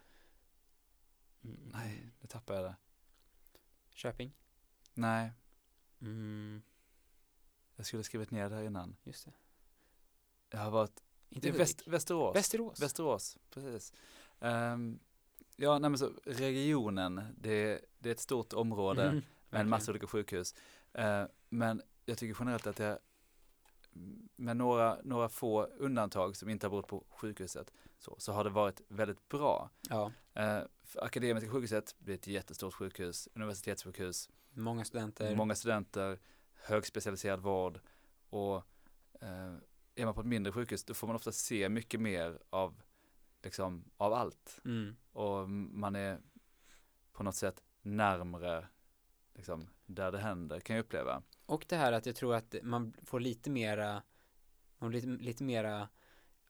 Mm. 1.44 1.70
Nej, 1.74 2.10
nu 2.22 2.28
tappar 2.28 2.56
jag 2.56 2.64
det. 2.64 2.76
Köping. 3.94 4.34
Nej, 4.94 5.32
Mm, 6.00 6.62
jag 7.78 7.86
skulle 7.86 8.04
skrivit 8.04 8.32
ner 8.32 8.50
det 8.50 8.56
här 8.56 8.64
innan. 8.64 8.96
just 9.04 9.26
det. 9.26 9.32
Jag 10.50 10.60
har 10.60 10.72
varit 10.72 11.04
Inte. 11.30 11.52
Väst, 11.52 11.88
Västerås. 11.88 12.36
Västerås. 12.36 12.82
Västerås, 12.82 13.38
precis. 13.50 13.94
Ehm, 14.40 15.00
ja, 15.56 15.80
nej 15.80 15.90
men 15.90 15.98
så 15.98 16.12
regionen, 16.26 17.22
det, 17.38 17.82
det 18.00 18.10
är 18.10 18.14
ett 18.14 18.20
stort 18.20 18.54
område 18.54 19.04
Mm, 19.04 19.22
med 19.50 19.62
en 19.62 19.70
massa 19.70 19.92
olika 19.92 20.08
sjukhus. 20.08 20.56
Eh, 20.94 21.24
men 21.50 21.82
jag 22.06 22.18
tycker 22.18 22.38
generellt 22.40 22.68
att 22.68 22.76
det, 22.76 23.00
med 24.36 24.58
några, 24.58 24.98
några 25.04 25.30
få 25.30 25.64
undantag 25.64 26.36
som 26.36 26.50
inte 26.50 26.66
har 26.66 26.72
berott 26.72 26.88
på 26.88 27.04
sjukhuset, 27.10 27.72
så, 28.00 28.16
så 28.18 28.32
har 28.32 28.44
det 28.44 28.50
varit 28.50 28.82
väldigt 28.88 29.30
bra. 29.30 29.70
Ja, 29.90 30.12
för 30.84 31.04
Akademiska 31.04 31.52
sjukhuset 31.52 31.96
blir 32.00 32.16
ett 32.16 32.28
jättestort 32.28 32.74
sjukhus, 32.74 33.30
universitetssjukhus, 33.34 34.30
många 34.52 34.86
studenter. 34.86 35.36
många 35.36 35.56
studenter, 35.56 36.20
högspecialiserad 36.68 37.40
vård 37.40 37.80
och 38.30 38.56
eh, 39.22 39.56
är 39.96 40.06
man 40.06 40.14
på 40.14 40.22
ett 40.22 40.28
mindre 40.28 40.54
sjukhus 40.54 40.84
då 40.84 40.94
får 40.94 41.08
man 41.08 41.16
ofta 41.16 41.32
se 41.32 41.70
mycket 41.70 42.00
mer 42.00 42.40
av, 42.50 42.82
liksom, 43.44 43.84
av 43.98 44.14
allt 44.14 44.60
Mm, 44.66 44.96
och 45.12 45.50
man 45.50 45.96
är 45.96 46.20
på 47.12 47.24
något 47.24 47.36
sätt 47.36 47.64
närmre 47.82 48.68
liksom, 49.34 49.70
där 49.86 50.12
det 50.12 50.18
händer 50.20 50.60
kan 50.60 50.76
jag 50.76 50.84
uppleva. 50.84 51.24
Och 51.46 51.66
det 51.70 51.76
här 51.76 51.92
att 51.92 52.06
jag 52.06 52.16
tror 52.16 52.36
att 52.36 52.56
man 52.64 52.94
får 53.04 53.20
lite 53.20 53.50
mera, 53.50 54.04
man 54.78 54.90
blir 54.90 55.02
lite, 55.02 55.24
lite 55.24 55.44
mera 55.44 55.90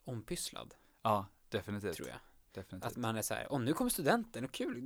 ompysslad, 0.04 0.76
Ja, 1.02 1.26
definitivt. 1.50 1.96
tror 1.96 2.08
jag. 2.08 2.18
definitivt. 2.52 2.92
Att 2.92 2.98
man 2.98 3.16
är 3.16 3.22
så 3.22 3.34
här, 3.34 3.48
åh 3.50 3.60
nu 3.60 3.74
kommer 3.74 3.90
studenten, 3.92 4.44
och 4.44 4.52
kul, 4.52 4.82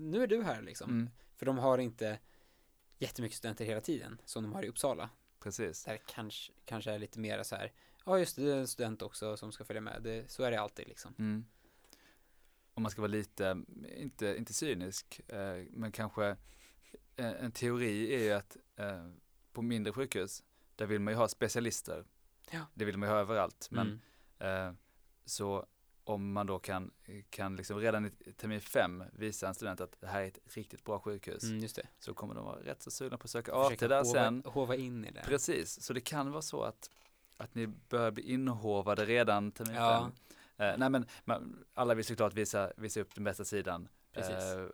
nu 0.00 0.22
är 0.22 0.26
du 0.26 0.42
här 0.42 0.62
liksom. 0.62 0.90
Mm, 0.90 1.10
För 1.36 1.46
de 1.46 1.58
har 1.58 1.78
inte 1.78 2.18
jättemycket 3.00 3.38
studenter 3.38 3.64
hela 3.64 3.80
tiden, 3.80 4.20
som 4.24 4.42
de 4.42 4.52
har 4.52 4.62
i 4.62 4.68
Uppsala. 4.68 5.10
precis. 5.40 5.84
Där 5.84 5.98
kanske, 6.06 6.52
kanske 6.64 6.90
är 6.92 6.98
lite 6.98 7.18
mer 7.18 7.42
så 7.42 7.56
här, 7.56 7.72
ja 8.04 8.18
just 8.18 8.36
det, 8.36 8.42
det 8.44 8.52
är 8.52 8.58
en 8.58 8.66
student 8.68 9.02
också 9.02 9.36
som 9.36 9.52
ska 9.52 9.64
följa 9.64 9.80
med. 9.80 10.02
Det, 10.02 10.30
så 10.30 10.42
är 10.42 10.50
det 10.50 10.60
alltid 10.60 10.88
liksom. 10.88 11.14
Mm. 11.18 11.44
Om 12.74 12.82
man 12.82 12.90
ska 12.90 13.00
vara 13.00 13.10
lite, 13.12 13.62
inte, 13.96 14.36
inte 14.38 14.52
cynisk, 14.52 15.20
eh, 15.28 15.64
men 15.70 15.92
kanske 15.92 16.26
eh, 17.16 17.30
en 17.44 17.52
teori 17.52 18.14
är 18.14 18.18
ju 18.22 18.32
att 18.32 18.56
eh, 18.76 19.10
på 19.52 19.62
mindre 19.62 19.92
sjukhus, 19.92 20.42
där 20.76 20.86
vill 20.86 21.00
man 21.00 21.12
ju 21.12 21.18
ha 21.18 21.28
specialister. 21.28 22.04
Ja. 22.50 22.66
Det 22.74 22.84
vill 22.84 22.96
man 22.98 23.08
ju 23.08 23.12
ha 23.14 23.20
överallt. 23.20 23.68
Men 23.70 24.00
Mm. 24.38 24.68
eh, 24.68 24.74
så 25.24 25.66
om 26.10 26.32
man 26.32 26.46
då 26.46 26.58
kan, 26.58 26.90
kan 27.30 27.56
liksom 27.56 27.78
redan 27.78 28.06
i 28.06 28.10
termin 28.32 28.60
fem 28.60 29.04
visa 29.12 29.48
en 29.48 29.54
student 29.54 29.80
att 29.80 30.00
det 30.00 30.06
här 30.06 30.22
är 30.22 30.26
ett 30.26 30.38
riktigt 30.44 30.84
bra 30.84 30.98
sjukhus, 31.00 31.42
Mm, 31.44 31.58
just 31.58 31.76
det. 31.76 31.86
så 31.98 32.14
kommer 32.14 32.34
de 32.34 32.44
vara 32.44 32.60
rätt 32.60 32.82
så 32.82 32.90
sugna 32.90 33.18
på 33.18 33.24
att 33.24 33.30
söka 33.30 33.54
AT 33.54 33.76
där 33.88 33.88
hova, 33.88 34.04
sen. 34.04 34.42
hova 34.46 34.76
in 34.76 35.04
i 35.04 35.10
det. 35.10 35.22
Precis, 35.24 35.82
så 35.82 35.92
det 35.92 36.00
kan 36.00 36.30
vara 36.30 36.42
så 36.42 36.62
att, 36.62 36.90
att 37.36 37.54
ni 37.54 37.66
börjar 37.66 38.10
bli 38.10 38.22
inhovade 38.32 39.04
redan 39.04 39.52
termin 39.52 39.74
Ja. 39.74 40.10
fem. 40.56 40.66
Eh, 40.68 40.78
nej 40.78 40.90
men 40.90 41.06
man, 41.24 41.64
alla 41.74 41.94
vill 41.94 42.04
såklart 42.04 42.34
visa, 42.34 42.72
visa 42.76 43.00
upp 43.00 43.14
den 43.14 43.24
bästa 43.24 43.44
sidan 43.44 43.88
eh, 44.12 44.24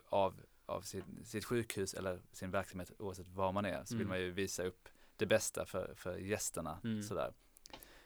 av, 0.09 0.41
av 0.65 0.81
sin, 0.81 1.03
sitt 1.25 1.45
sjukhus 1.45 1.93
eller 1.93 2.19
sin 2.31 2.51
verksamhet 2.51 2.91
oavsett 2.99 3.27
var 3.27 3.51
man 3.51 3.65
är. 3.65 3.83
Så 3.85 3.95
vill 3.95 4.01
Mm. 4.05 4.09
man 4.09 4.19
ju 4.19 4.31
visa 4.31 4.63
upp 4.63 4.89
det 5.15 5.25
bästa 5.25 5.65
för, 5.65 5.93
för 5.95 6.17
gästerna. 6.17 6.79
Mm. 6.83 7.03
Sådär. 7.03 7.33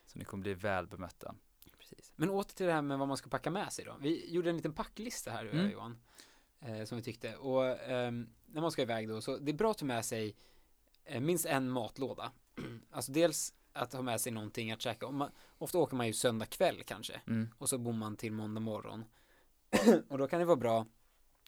Så 0.06 0.20
ni 0.20 0.26
kommer 0.26 0.42
bli 0.42 0.54
väl 0.54 0.88
bemötta. 0.88 1.36
Precis. 1.96 2.14
Men 2.16 2.30
åter 2.30 2.56
till 2.56 2.66
det 2.66 2.74
här 2.74 2.82
med 2.82 3.00
vad 3.00 3.08
man 3.08 3.18
ska 3.18 3.30
packa 3.30 3.52
med 3.52 3.74
sig 3.74 3.86
då. 3.86 3.96
Vi 4.00 4.34
gjorde 4.34 4.50
en 4.50 4.56
liten 4.56 4.74
packlista 4.74 5.32
här 5.32 5.44
du 5.44 5.50
och 5.50 5.56
jag 5.56 5.62
Mm. 5.62 5.72
Johan. 5.72 5.98
Eh, 6.60 6.86
som 6.86 6.98
vi 6.98 7.04
tyckte. 7.04 7.36
Och 7.36 7.66
ehm, 7.66 8.30
när 8.46 8.62
man 8.62 8.72
ska 8.72 8.82
iväg 8.82 9.10
då, 9.10 9.22
så 9.22 9.38
det 9.38 9.52
är 9.52 9.54
bra 9.54 9.72
att 9.72 9.78
ta 9.78 9.86
med 9.86 10.06
sig 10.06 10.36
eh, 11.06 11.22
minst 11.22 11.46
en 11.46 11.70
matlåda. 11.70 12.32
alltså 12.92 13.12
dels 13.12 13.54
att 13.74 13.94
ha 13.94 14.02
med 14.02 14.22
sig 14.22 14.32
någonting 14.32 14.72
att 14.72 14.82
käka. 14.82 15.12
Man, 15.12 15.32
ofta 15.58 15.78
åker 15.78 15.96
man 15.96 16.08
ju 16.08 16.14
söndag 16.14 16.46
kväll 16.46 16.84
kanske. 16.84 17.22
Mm. 17.28 17.50
Och 17.58 17.70
så 17.70 17.78
bor 17.78 17.94
man 17.94 18.16
till 18.16 18.32
måndag 18.34 18.62
morgon. 18.62 19.06
och 20.10 20.18
då 20.18 20.28
kan 20.28 20.40
det 20.40 20.46
vara 20.46 20.58
bra 20.58 20.86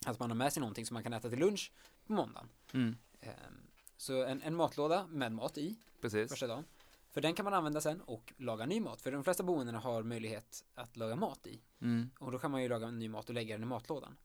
att 0.05 0.19
man 0.19 0.29
har 0.29 0.35
med 0.35 0.53
sig 0.53 0.61
någonting 0.61 0.85
som 0.85 0.93
man 0.93 1.03
kan 1.03 1.13
äta 1.13 1.29
till 1.29 1.39
lunch 1.39 1.71
på 2.07 2.13
måndagen. 2.13 2.49
Mm. 2.73 2.95
Ehm, 3.21 3.67
så 3.97 4.23
en, 4.23 4.41
en 4.41 4.55
matlåda 4.55 5.07
med 5.07 5.31
mat 5.31 5.57
i 5.57 5.75
Precis. 6.01 6.29
första 6.29 6.47
dagen. 6.47 6.63
För 7.13 7.21
den 7.21 7.33
kan 7.35 7.43
man 7.43 7.53
använda 7.53 7.81
sen 7.81 8.01
och 8.01 8.33
laga 8.37 8.65
ny 8.65 8.79
mat. 8.79 9.01
För 9.01 9.11
de 9.11 9.23
flesta 9.23 9.43
boendena 9.43 9.79
har 9.79 10.03
möjlighet 10.03 10.65
att 10.75 10.97
laga 10.97 11.15
mat 11.15 11.47
i. 11.47 11.61
Mm. 11.81 12.09
Och 12.19 12.31
då 12.31 12.39
kan 12.39 12.51
man 12.51 12.61
ju 12.63 12.69
laga 12.69 12.91
ny 12.91 13.09
mat 13.09 13.29
och 13.29 13.35
lägga 13.35 13.55
den 13.55 13.63
i 13.63 13.65
matlådan. 13.65 14.17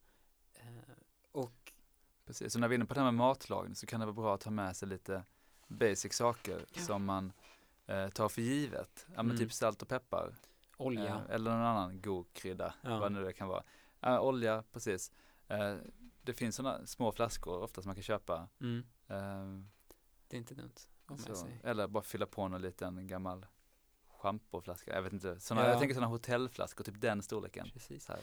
Eh, 0.53 0.65
och 1.31 1.73
Precis. 2.25 2.53
Så 2.53 2.59
när 2.59 2.67
vi 2.67 2.73
är 2.73 2.77
inne 2.77 2.85
på 2.85 2.93
det 2.93 2.99
här 2.99 3.05
med 3.11 3.13
matlagning 3.13 3.75
så 3.75 3.85
kan 3.85 3.99
det 3.99 4.05
vara 4.05 4.13
bra 4.13 4.35
att 4.35 4.41
ta 4.41 4.49
med 4.51 4.75
sig 4.75 4.87
lite 4.87 5.23
basic 5.67 6.13
saker 6.13 6.65
Ja. 6.73 6.81
som 6.81 7.05
man 7.05 7.31
eh, 7.85 8.09
tar 8.09 8.29
för 8.29 8.41
givet. 8.41 9.05
Ja 9.07 9.15
men 9.15 9.25
Mm. 9.25 9.37
typ 9.37 9.53
salt 9.53 9.81
och 9.81 9.87
peppar. 9.87 10.35
olja. 10.77 11.05
Eh, 11.07 11.21
eller 11.35 11.51
någon 11.51 11.61
annan 11.61 12.01
god 12.01 12.33
krydda, 12.33 12.73
Ja. 12.81 12.99
vad 12.99 13.11
nu 13.11 13.23
det 13.23 13.33
kan 13.33 13.47
vara. 13.47 13.63
Eh, 14.01 14.19
olja, 14.19 14.63
precis. 14.73 15.11
Eh, 15.47 15.75
det 16.21 16.33
finns 16.33 16.55
sådana 16.55 16.85
små 16.85 17.11
flaskor 17.11 17.61
ofta 17.63 17.81
som 17.81 17.89
man 17.89 17.95
kan 17.95 18.03
köpa. 18.03 18.47
Mm, 18.61 18.83
Eh, 19.07 19.63
det 20.27 20.35
är 20.37 20.39
inte 20.39 20.53
dumt. 20.55 20.71
Med 21.09 21.37
så, 21.37 21.47
eller 21.63 21.87
bara 21.87 22.03
fylla 22.03 22.25
på 22.25 22.47
någon 22.47 22.61
liten 22.61 23.07
gammal 23.07 23.45
schampoflaska. 24.17 24.95
Jag 24.95 25.01
vet 25.01 25.13
inte. 25.13 25.39
Såna, 25.39 25.61
Ja. 25.61 25.67
Jag 25.69 25.79
tänker 25.79 25.93
sådana 25.95 26.11
hotellflaskor, 26.11 26.83
typ 26.83 27.01
den 27.01 27.21
storleken. 27.23 27.69
Precis. 27.73 28.05
Så 28.05 28.11
här. 28.11 28.21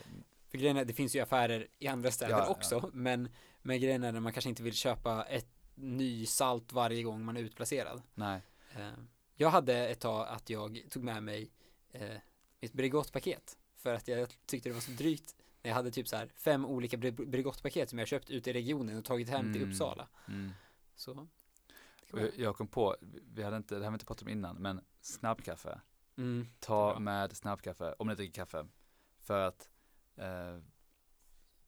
För 0.49 0.59
grejen 0.59 0.77
är, 0.77 0.85
det 0.85 0.93
finns 0.95 1.17
ju 1.17 1.21
affärer 1.21 1.67
i 1.79 1.87
andra 1.89 2.11
städer 2.11 2.33
Ja, 2.33 2.39
ja. 2.39 2.51
också. 2.51 2.91
Men, 2.93 3.29
men 3.63 3.81
grejen 3.81 4.05
är 4.05 4.15
att 4.17 4.23
man 4.23 4.33
kanske 4.33 4.49
inte 4.49 4.63
vill 4.63 4.75
köpa 4.75 5.25
ett 5.25 5.49
ny 5.75 6.27
salt 6.27 6.73
varje 6.73 7.03
gång 7.03 7.25
man 7.25 7.37
är 7.37 7.41
utplacerad. 7.41 8.03
Nej. 8.15 8.41
Eh, 8.77 8.91
jag 9.35 9.51
hade 9.51 9.89
ett 9.89 10.01
tag 10.01 10.29
att 10.29 10.51
jag 10.51 10.83
tog 10.91 11.03
med 11.05 11.23
mig 11.23 11.51
eh, 11.93 12.17
ett 12.61 12.73
Bregottpaket. 12.73 13.59
För 13.77 13.95
att 13.95 14.09
jag 14.09 14.29
tyckte 14.47 14.69
det 14.69 14.73
var 14.73 14.81
så 14.81 14.91
drygt. 14.91 15.35
Jag 15.63 15.75
hade 15.75 15.91
typ 15.91 16.09
så 16.09 16.17
här 16.17 16.29
fem 16.37 16.65
olika 16.67 16.97
Bre- 16.97 17.27
Bregottpaket 17.31 17.91
som 17.91 17.99
jag 17.99 18.09
köpt 18.09 18.31
ute 18.31 18.51
i 18.51 18.53
regionen 18.53 18.99
och 18.99 19.05
tagit 19.05 19.29
hem 19.29 19.53
till 19.53 19.63
Mm. 19.63 19.71
Uppsala. 19.73 20.09
Mm. 20.29 20.51
Så. 20.97 21.27
Jag, 22.37 22.57
kom 22.57 22.69
på, 22.69 22.97
vi 23.35 23.43
hade 23.43 23.57
inte, 23.57 23.75
det 23.79 23.85
här 23.85 23.91
vi 23.91 23.95
inte 23.95 24.05
pratat 24.07 24.23
om 24.23 24.29
innan, 24.29 24.57
men 24.57 24.81
snabbkaffe. 25.01 25.81
Mm, 26.17 26.47
Ta 26.61 26.99
med 26.99 27.37
snabbkaffe 27.37 27.95
om 27.99 28.09
ni 28.09 28.15
dricker 28.15 28.33
kaffe. 28.35 28.67
För 29.21 29.41
att 29.41 29.71
eh, 30.17 30.59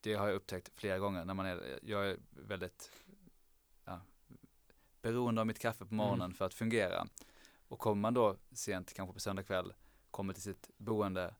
det 0.01 0.13
har 0.13 0.27
jag 0.27 0.35
upptäckt 0.35 0.71
flera 0.75 0.99
gånger 0.99 1.25
när 1.25 1.33
man 1.33 1.45
är, 1.45 1.79
jag 1.83 2.09
är 2.09 2.17
väldigt 2.29 2.91
ja, 3.85 4.01
beroende 5.01 5.41
av 5.41 5.47
mitt 5.47 5.59
kaffe 5.59 5.85
på 5.85 5.93
morgonen 5.93 6.21
Mm. 6.25 6.33
för 6.33 6.45
att 6.45 6.53
fungera. 6.53 7.07
Och 7.67 7.79
kommer 7.79 8.01
man 8.01 8.13
då 8.13 8.35
sent, 8.51 8.93
kanske 8.93 9.13
på 9.13 9.19
söndag 9.19 9.43
kväll, 9.43 9.73
kommer 10.11 10.33
till 10.33 10.43
sitt 10.43 10.69
boende 10.77 11.35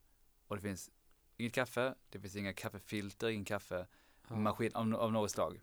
och 0.47 0.55
det 0.55 0.61
finns 0.61 0.91
inget 1.37 1.53
kaffe, 1.53 1.95
det 2.09 2.19
finns 2.19 2.35
inga 2.35 2.53
kaffefilter, 2.53 3.27
ingen 3.29 3.45
kaffemaskin 3.45 4.71
Ja, 4.73 4.79
av, 4.79 4.95
av 4.95 5.11
något 5.11 5.31
slag. 5.31 5.61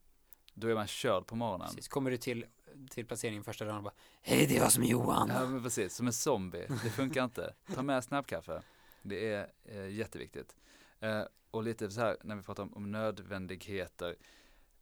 Då 0.55 0.69
är 0.69 0.75
man 0.75 0.87
körd 0.87 1.27
på 1.27 1.37
morgonen. 1.37 1.67
precis. 1.67 1.89
Kommer 1.89 2.11
du 2.11 2.17
till, 2.17 2.47
till 2.91 3.07
placeringen 3.07 3.45
första 3.45 3.65
dagen 3.65 3.77
och 3.77 3.83
bara 3.83 3.95
Hej 4.23 4.47
det 4.47 4.57
är 4.57 4.61
jag 4.61 4.73
som 4.73 4.83
är 4.83 4.87
Johan. 4.87 5.29
Ja 5.29 5.47
men 5.47 5.63
precis, 5.63 5.95
som 5.95 6.07
en 6.07 6.13
zombie. 6.13 6.67
Det 6.69 6.91
funkar 6.91 7.25
inte. 7.25 7.55
Ta 7.75 7.83
med 7.83 8.05
snabbkaffe. 8.05 8.63
Det 9.03 9.33
är 9.33 9.53
eh, 9.65 9.89
jätteviktigt. 9.89 10.57
Eh, 11.01 11.23
och 11.51 11.63
lite 11.63 11.91
så 11.91 12.01
här 12.01 12.17
när 12.25 12.37
vi 12.37 12.43
pratar 12.43 12.63
om, 12.63 12.75
om 12.75 12.93
nödvändigheter. 12.93 14.17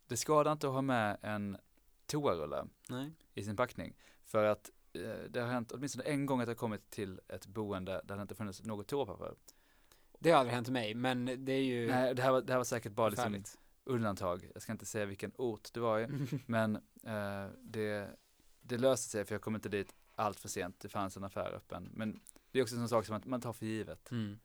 Det 0.06 0.16
skadar 0.16 0.52
inte 0.52 0.66
att 0.66 0.72
ha 0.72 0.82
med 0.82 1.18
en 1.22 1.56
toarulle 2.06 2.66
i 3.34 3.44
sin 3.44 3.56
packning. 3.56 3.96
För 4.24 4.44
att 4.44 4.70
eh, 4.92 5.30
det 5.30 5.40
har 5.40 5.48
hänt 5.48 5.72
åtminstone 5.72 6.04
en 6.04 6.26
gång 6.26 6.40
att 6.40 6.48
jag 6.48 6.56
kommit 6.56 6.90
till 6.90 7.20
ett 7.28 7.46
boende 7.46 8.00
där 8.04 8.16
det 8.16 8.22
inte 8.22 8.34
funnits 8.34 8.62
något 8.62 8.86
toapapper. 8.86 9.34
Det 10.18 10.30
har 10.30 10.38
aldrig 10.38 10.54
hänt 10.54 10.68
mig 10.68 10.94
men 10.94 11.44
det 11.44 11.52
är 11.52 11.62
ju 11.62 11.88
Nej, 11.88 12.14
det 12.14 12.22
här 12.22 12.32
var, 12.32 12.42
det 12.42 12.52
här 12.52 12.58
var 12.58 12.64
säkert 12.64 12.92
bara 12.92 13.08
liksom 13.08 13.44
undantag. 13.84 14.50
Jag 14.54 14.62
ska 14.62 14.72
inte 14.72 14.86
säga 14.86 15.06
vilken 15.06 15.32
ort 15.36 15.72
det 15.72 15.80
var 15.80 16.00
i. 16.00 16.08
Men 16.46 16.78
eh, 17.06 17.46
det, 17.62 18.16
det 18.60 18.78
löste 18.78 19.10
sig 19.10 19.24
för 19.24 19.34
jag 19.34 19.42
kom 19.42 19.54
inte 19.54 19.68
dit 19.68 19.94
allt 20.14 20.40
för 20.40 20.48
sent. 20.48 20.80
Det 20.80 20.88
fanns 20.88 21.16
en 21.16 21.24
affär 21.24 21.52
öppen. 21.54 21.90
Men 21.94 22.20
det 22.52 22.58
är 22.58 22.62
också 22.62 22.74
en 22.74 22.80
sån 22.80 22.88
sak 22.88 23.06
som 23.06 23.12
man, 23.12 23.22
man 23.26 23.40
tar 23.40 23.52
för 23.52 23.66
givet. 23.66 24.10
Mm. 24.10 24.38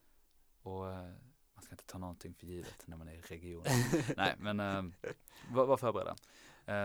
Och 0.62 0.88
eh, 0.90 1.12
man 1.54 1.64
ska 1.64 1.74
inte 1.74 1.86
ta 1.86 1.98
någonting 1.98 2.34
för 2.34 2.48
givet 2.48 2.88
när 2.88 2.98
man 2.98 3.08
är 3.08 3.14
i 3.14 3.22
region. 3.22 3.64
Nej, 4.18 4.36
men 4.40 4.60
eh, 4.60 4.84
var, 5.52 5.66
var 5.66 5.78
förberedda. 5.78 6.16
Eh, 6.66 6.76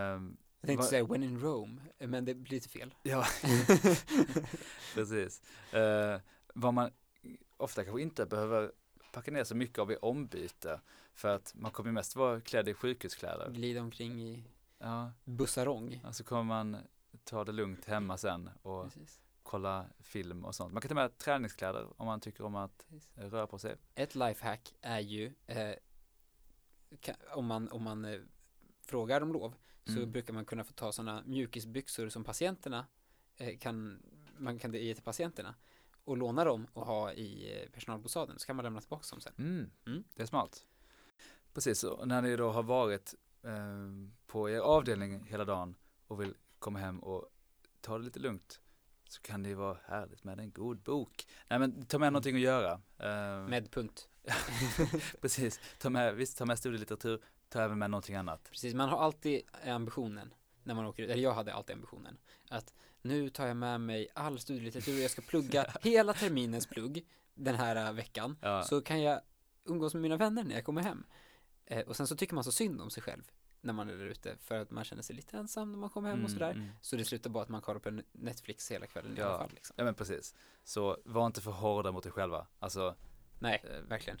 Jag 0.61 0.67
tänkte 0.67 0.87
säga 0.87 1.05
when 1.05 1.23
in 1.23 1.39
Rome, 1.39 1.81
men 1.97 2.25
det 2.25 2.33
blir 2.33 2.51
lite 2.51 2.69
fel. 2.69 2.93
Ja, 3.03 3.25
precis. 4.93 5.41
Eh, 5.73 6.19
vad 6.53 6.73
man 6.73 6.91
ofta 7.57 7.83
kanske 7.83 8.01
inte 8.01 8.25
behöver 8.25 8.71
packa 9.11 9.31
ner 9.31 9.43
så 9.43 9.55
mycket 9.55 9.79
av 9.79 9.91
i 9.91 9.95
ombyte. 9.95 10.81
För 11.13 11.35
att 11.35 11.53
man 11.55 11.71
kommer 11.71 11.91
mest 11.91 12.15
vara 12.15 12.41
klädd 12.41 12.69
i 12.69 12.73
sjukhuskläder. 12.73 13.49
Glida 13.51 13.81
omkring 13.81 14.21
i 14.21 14.43
Ja, 14.85 15.11
bussarong. 15.23 16.01
och 16.07 16.15
så 16.15 16.23
kommer 16.23 16.43
man 16.43 16.77
ta 17.23 17.43
det 17.43 17.51
lugnt 17.51 17.85
hemma 17.85 18.17
sen 18.17 18.49
och 18.61 18.83
Precis. 18.83 19.21
kolla 19.43 19.85
film 19.99 20.45
och 20.45 20.55
sånt. 20.55 20.73
Man 20.73 20.81
kan 20.81 20.89
ta 20.89 20.95
med 20.95 21.17
träningskläder 21.17 22.01
om 22.01 22.05
man 22.05 22.19
tycker 22.19 22.43
om 22.43 22.55
att 22.55 22.85
Precis. 22.89 23.09
röra 23.17 23.47
på 23.47 23.59
sig. 23.59 23.75
Ett 23.95 24.15
lifehack 24.15 24.73
är 24.81 24.99
ju 24.99 25.33
eh, 25.47 25.73
om 27.33 27.45
man, 27.45 27.69
om 27.69 27.83
man 27.83 28.05
eh, 28.05 28.19
frågar 28.81 29.21
om 29.21 29.33
lov 29.33 29.55
så 29.85 29.91
Mm. 29.97 30.11
brukar 30.11 30.33
man 30.33 30.45
kunna 30.45 30.63
få 30.63 30.73
ta 30.73 30.91
sådana 30.91 31.23
mjukisbyxor 31.25 32.09
som 32.09 32.23
patienterna 32.23 32.85
eh, 33.37 33.57
kan, 33.57 34.03
man 34.37 34.59
kan 34.59 34.73
ge 34.73 34.93
till 34.93 35.03
patienterna 35.03 35.55
och 36.03 36.17
låna 36.17 36.43
dem 36.43 36.67
och 36.73 36.85
ha 36.85 37.13
i 37.13 37.61
eh, 37.63 37.69
personalbostaden 37.69 38.39
så 38.39 38.45
kan 38.47 38.55
man 38.55 38.63
lämna 38.65 38.81
tillbaka 38.81 39.05
dem 39.11 39.21
sen. 39.21 39.33
Mm, 39.37 39.71
Mm. 39.85 40.03
det 40.15 40.21
är 40.21 40.25
smart. 40.27 40.65
Precis, 41.53 41.83
och 41.83 42.07
när 42.07 42.21
ni 42.21 42.35
då 42.35 42.51
har 42.51 42.63
varit 42.63 43.15
eh, 43.43 43.51
på 44.35 44.49
er 44.49 44.59
avdelning 44.59 45.23
hela 45.25 45.45
dagen 45.45 45.75
och 46.07 46.21
vill 46.21 46.33
komma 46.59 46.79
hem 46.79 46.99
och 46.99 47.25
ta 47.81 47.97
det 47.97 48.03
lite 48.03 48.19
lugnt 48.19 48.59
så 49.09 49.21
kan 49.21 49.43
det 49.43 49.49
ju 49.49 49.55
vara 49.55 49.77
härligt 49.85 50.23
med 50.23 50.39
en 50.39 50.51
god 50.51 50.79
bok. 50.81 51.27
Nej 51.49 51.59
men 51.59 51.85
ta 51.85 51.99
med 51.99 52.13
någonting 52.13 52.35
att 52.35 52.41
göra. 52.41 52.71
Eh, 52.97 53.47
Med 53.49 53.71
punkt. 53.71 54.09
Precis, 55.21 55.59
ta 55.79 55.89
med, 55.89 56.15
visst 56.15 56.37
ta 56.37 56.45
med 56.45 56.59
studielitteratur, 56.59 57.21
ta 57.49 57.61
även 57.61 57.79
med 57.79 57.89
någonting 57.89 58.15
annat. 58.15 58.43
Precis, 58.51 58.73
man 58.73 58.89
har 58.89 58.97
alltid 58.97 59.41
ambitionen 59.65 60.33
när 60.63 60.73
man 60.75 60.85
åker 60.85 61.03
ut, 61.03 61.09
eller 61.09 61.23
jag 61.23 61.33
hade 61.33 61.53
alltid 61.53 61.73
ambitionen 61.73 62.17
att 62.49 62.73
nu 63.01 63.29
tar 63.29 63.47
jag 63.47 63.57
med 63.57 63.81
mig 63.81 64.07
all 64.13 64.39
studielitteratur 64.39 64.93
och 64.97 64.99
jag 65.03 65.11
ska 65.11 65.21
plugga 65.21 65.65
hela 65.81 66.13
terminens 66.13 66.67
plugg 66.67 67.05
den 67.33 67.55
här 67.55 67.75
äh, 67.87 67.93
veckan 67.93 68.37
Ja. 68.41 68.63
så 68.63 68.81
kan 68.81 69.01
jag 69.01 69.21
umgås 69.65 69.93
med 69.93 70.01
mina 70.01 70.17
vänner 70.17 70.43
när 70.43 70.55
jag 70.55 70.65
kommer 70.65 70.81
hem. 70.81 71.03
Eh, 71.65 71.79
och 71.87 71.95
sen 71.95 72.07
så 72.07 72.15
tycker 72.15 72.35
man 72.35 72.43
så 72.43 72.51
synd 72.51 72.81
om 72.81 72.89
sig 72.89 73.03
själv 73.03 73.31
när 73.65 73.73
man 73.73 73.89
är 73.89 73.95
där 73.95 74.05
ute 74.05 74.35
för 74.37 74.59
att 74.59 74.71
man 74.71 74.83
känner 74.83 75.03
sig 75.03 75.15
lite 75.15 75.37
ensam 75.37 75.71
när 75.71 75.77
man 75.79 75.89
kommer 75.89 76.09
hem 76.09 76.23
och 76.25 76.31
sådär. 76.31 76.51
mm. 76.51 76.69
Så 76.81 76.95
det 76.95 77.05
slutar 77.05 77.29
bara 77.29 77.43
att 77.43 77.49
man 77.49 77.61
kollar 77.61 77.79
på 77.79 78.01
Netflix 78.11 78.71
hela 78.71 78.87
kvällen 78.87 79.17
i 79.17 79.19
Ja. 79.19 79.25
alla 79.27 79.37
fall. 79.37 79.51
Liksom. 79.53 79.73
Ja 79.77 79.83
men 79.83 79.93
precis. 79.95 80.35
Så 80.63 80.97
var 81.05 81.25
inte 81.25 81.41
för 81.41 81.51
hårda 81.51 81.91
mot 81.91 82.05
er 82.05 82.09
själva. 82.09 82.47
Alltså 82.59 82.95
Nej, 83.39 83.61
Eh, 83.63 83.81
verkligen. 83.89 84.19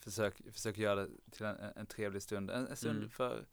försök, 0.00 0.34
försök 0.52 0.78
göra 0.78 0.94
det 1.06 1.08
till 1.30 1.44
en, 1.46 1.56
en 1.76 1.86
trevlig 1.86 2.22
stund. 2.22 2.50
En, 2.50 2.66
en 2.66 2.76
stund 2.76 2.98
Mm. 2.98 3.10
för 3.10 3.46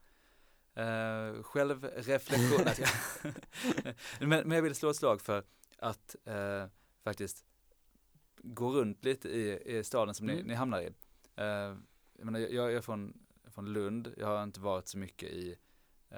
Eh, 0.75 1.43
självreflektion. 1.43 2.65
Men, 4.19 4.29
men 4.47 4.51
jag 4.51 4.61
vill 4.61 4.75
slå 4.75 4.89
ett 4.89 4.95
slag 4.95 5.21
för 5.21 5.43
att 5.77 6.15
eh, 6.25 6.65
faktiskt 7.03 7.45
gå 8.37 8.71
runt 8.71 9.05
lite 9.05 9.29
i, 9.29 9.77
i 9.77 9.83
staden 9.83 10.13
som 10.15 10.25
ni, 10.27 10.33
Mm. 10.33 10.47
ni 10.47 10.53
hamnar 10.53 10.81
i. 10.81 10.85
Eh, 11.35 11.45
jag, 12.13 12.25
menar, 12.25 12.39
jag, 12.39 12.51
jag 12.51 12.73
är 12.73 12.81
från, 12.81 13.13
från 13.53 13.73
Lund, 13.73 14.13
jag 14.17 14.27
har 14.27 14.43
inte 14.43 14.59
varit 14.59 14.87
så 14.87 14.97
mycket 14.97 15.29
i 15.29 15.55
eh, 16.09 16.17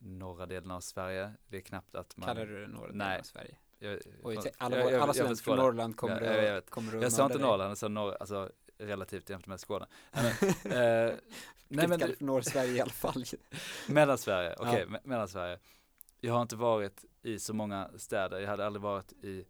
norra 0.00 0.46
delen 0.46 0.70
av 0.70 0.80
Sverige. 0.80 1.32
Det 1.48 1.56
är 1.56 1.60
knappt 1.60 1.94
att 1.94 2.16
man... 2.16 2.26
Kallar 2.28 2.46
du 2.46 2.60
det 2.60 2.66
norra 2.66 2.86
delen 2.92 3.18
av 3.18 3.22
Sverige? 3.22 3.56
Jag, 3.78 4.00
Oj, 4.22 4.38
alla, 4.58 4.76
jag- 4.78 4.92
jag- 4.92 5.00
alla 5.00 5.12
studenter 5.14 5.42
från. 5.44 5.56
Norrland 5.56 5.96
kommer 5.96 6.20
Ja, 6.20 6.32
jag 6.42 6.56
att, 6.56 6.70
kommer 6.70 6.96
att 6.96 7.02
Jag 7.02 7.12
sa 7.12 7.24
inte. 7.26 7.38
Norrland, 7.38 7.70
jag 7.70 7.78
sa 7.78 7.88
norr, 7.88 8.16
alltså 8.20 8.50
relativt 8.78 9.30
jämfört 9.30 9.46
med 9.46 9.60
Skåne. 9.60 9.86
Nej, 10.12 10.34
men, 10.40 10.48
eh, 10.72 10.78
nej 10.78 11.18
Nej, 11.68 11.88
men 11.88 11.90
men 11.90 11.98
för 12.00 12.24
norra 12.24 12.42
Sverige 12.42 12.72
i 12.72 12.80
alla 12.80 12.90
fall. 12.90 13.24
Mellansverige, 13.88 14.54
okej, 14.58 14.86
Ja. 14.90 14.96
me- 14.96 15.00
Mellansverige. 15.04 15.58
Jag 16.20 16.34
har 16.34 16.42
inte 16.42 16.56
varit 16.56 17.04
i 17.22 17.38
så 17.38 17.54
många 17.54 17.90
städer, 17.96 18.40
jag 18.40 18.48
hade 18.48 18.66
aldrig 18.66 18.82
varit 18.82 19.12
i, 19.12 19.44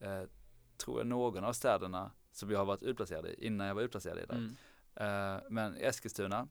eh, 0.00 0.22
tror 0.76 0.98
jag, 1.00 1.06
någon 1.06 1.44
av 1.44 1.52
städerna 1.52 2.10
som 2.32 2.50
jag 2.50 2.58
har 2.58 2.64
varit 2.64 2.82
utplacerad 2.82 3.26
i 3.26 3.46
innan 3.46 3.66
jag 3.66 3.74
var 3.74 3.82
utplacerad 3.82 4.18
i 4.18 4.26
där. 4.26 4.34
Mm. 4.34 4.56
Eh, 4.96 5.38
men 5.50 5.76
Eskilstuna 5.76 6.48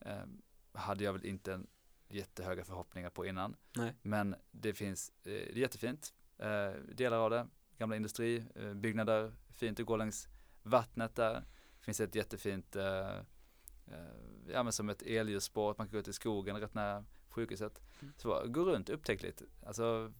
eh, 0.00 0.24
hade 0.72 1.04
jag 1.04 1.12
väl 1.12 1.24
inte 1.24 1.60
jättehöga 2.08 2.64
förhoppningar 2.64 3.10
på 3.10 3.26
innan. 3.26 3.56
Nej. 3.76 3.94
Men 4.02 4.34
det 4.50 4.74
finns, 4.74 5.10
eh, 5.10 5.24
det 5.24 5.52
är 5.52 5.56
jättefint, 5.56 6.14
eh, 6.38 6.70
delar 6.94 7.18
av 7.18 7.30
det, 7.30 7.46
gamla 7.78 7.96
industribyggnader, 7.96 8.68
eh, 8.68 8.74
byggnader, 8.74 9.32
fint 9.50 9.80
att 9.80 9.86
gå 9.86 9.96
längs 9.96 10.28
vattnet 10.62 11.14
där. 11.14 11.34
Det 11.78 11.84
finns 11.84 12.00
ett 12.00 12.14
jättefint, 12.14 12.76
eh, 12.76 13.16
eh, 13.86 14.16
ja 14.48 14.62
men 14.62 14.72
som 14.72 14.88
ett 14.88 15.02
elljusspår, 15.02 15.74
man 15.78 15.86
kan 15.86 15.92
gå 15.92 15.98
ut 15.98 16.08
i 16.08 16.12
skogen 16.12 16.60
rätt 16.60 16.74
nära 16.74 17.04
sjukhuset. 17.28 17.82
Mm. 18.00 18.14
Så 18.16 18.46
gå 18.46 18.64
runt, 18.64 18.88
upptäck 18.88 19.22
lite. 19.22 19.44
Alltså, 19.66 20.12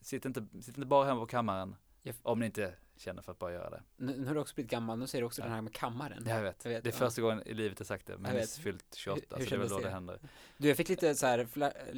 sitt 0.00 0.24
inte, 0.24 0.46
sitt 0.60 0.76
inte 0.76 0.86
bara 0.86 1.06
hemma 1.06 1.20
på 1.20 1.26
kammaren. 1.26 1.76
Om 2.22 2.38
ni 2.38 2.46
inte 2.46 2.74
känner 2.96 3.22
för 3.22 3.32
att 3.32 3.38
bara 3.38 3.52
göra 3.52 3.70
det. 3.70 3.82
Nu, 3.96 4.16
nu 4.16 4.26
har 4.26 4.34
du 4.34 4.40
också 4.40 4.54
blivit 4.54 4.70
gammal, 4.70 4.98
nu 4.98 5.06
säger 5.06 5.22
du 5.22 5.26
också 5.26 5.40
Ja. 5.40 5.44
den 5.44 5.54
här 5.54 5.62
med 5.62 5.72
kammaren. 5.74 6.24
Jag 6.26 6.42
vet, 6.42 6.64
Jag 6.64 6.70
vet, 6.72 6.84
det 6.84 6.90
är 6.90 6.92
ja. 6.92 6.98
första 6.98 7.22
gången 7.22 7.42
i 7.46 7.54
livet 7.54 7.80
jag 7.80 7.86
sagt 7.86 8.06
det, 8.06 8.18
men 8.18 8.30
Jag 8.34 8.40
vet. 8.40 8.50
fyllt 8.56 8.94
28, 8.94 9.36
Hur- 9.36 9.38
hur 9.38 9.44
så 9.46 9.50
det 9.50 9.56
är 9.56 9.58
väl 9.58 9.68
då 9.68 9.78
det 9.78 9.84
det? 9.84 9.90
händer. 9.90 10.18
Du, 10.56 10.68
jag 10.68 10.76
fick 10.76 10.88
lite 10.88 11.14
så 11.14 11.26
här, 11.26 11.48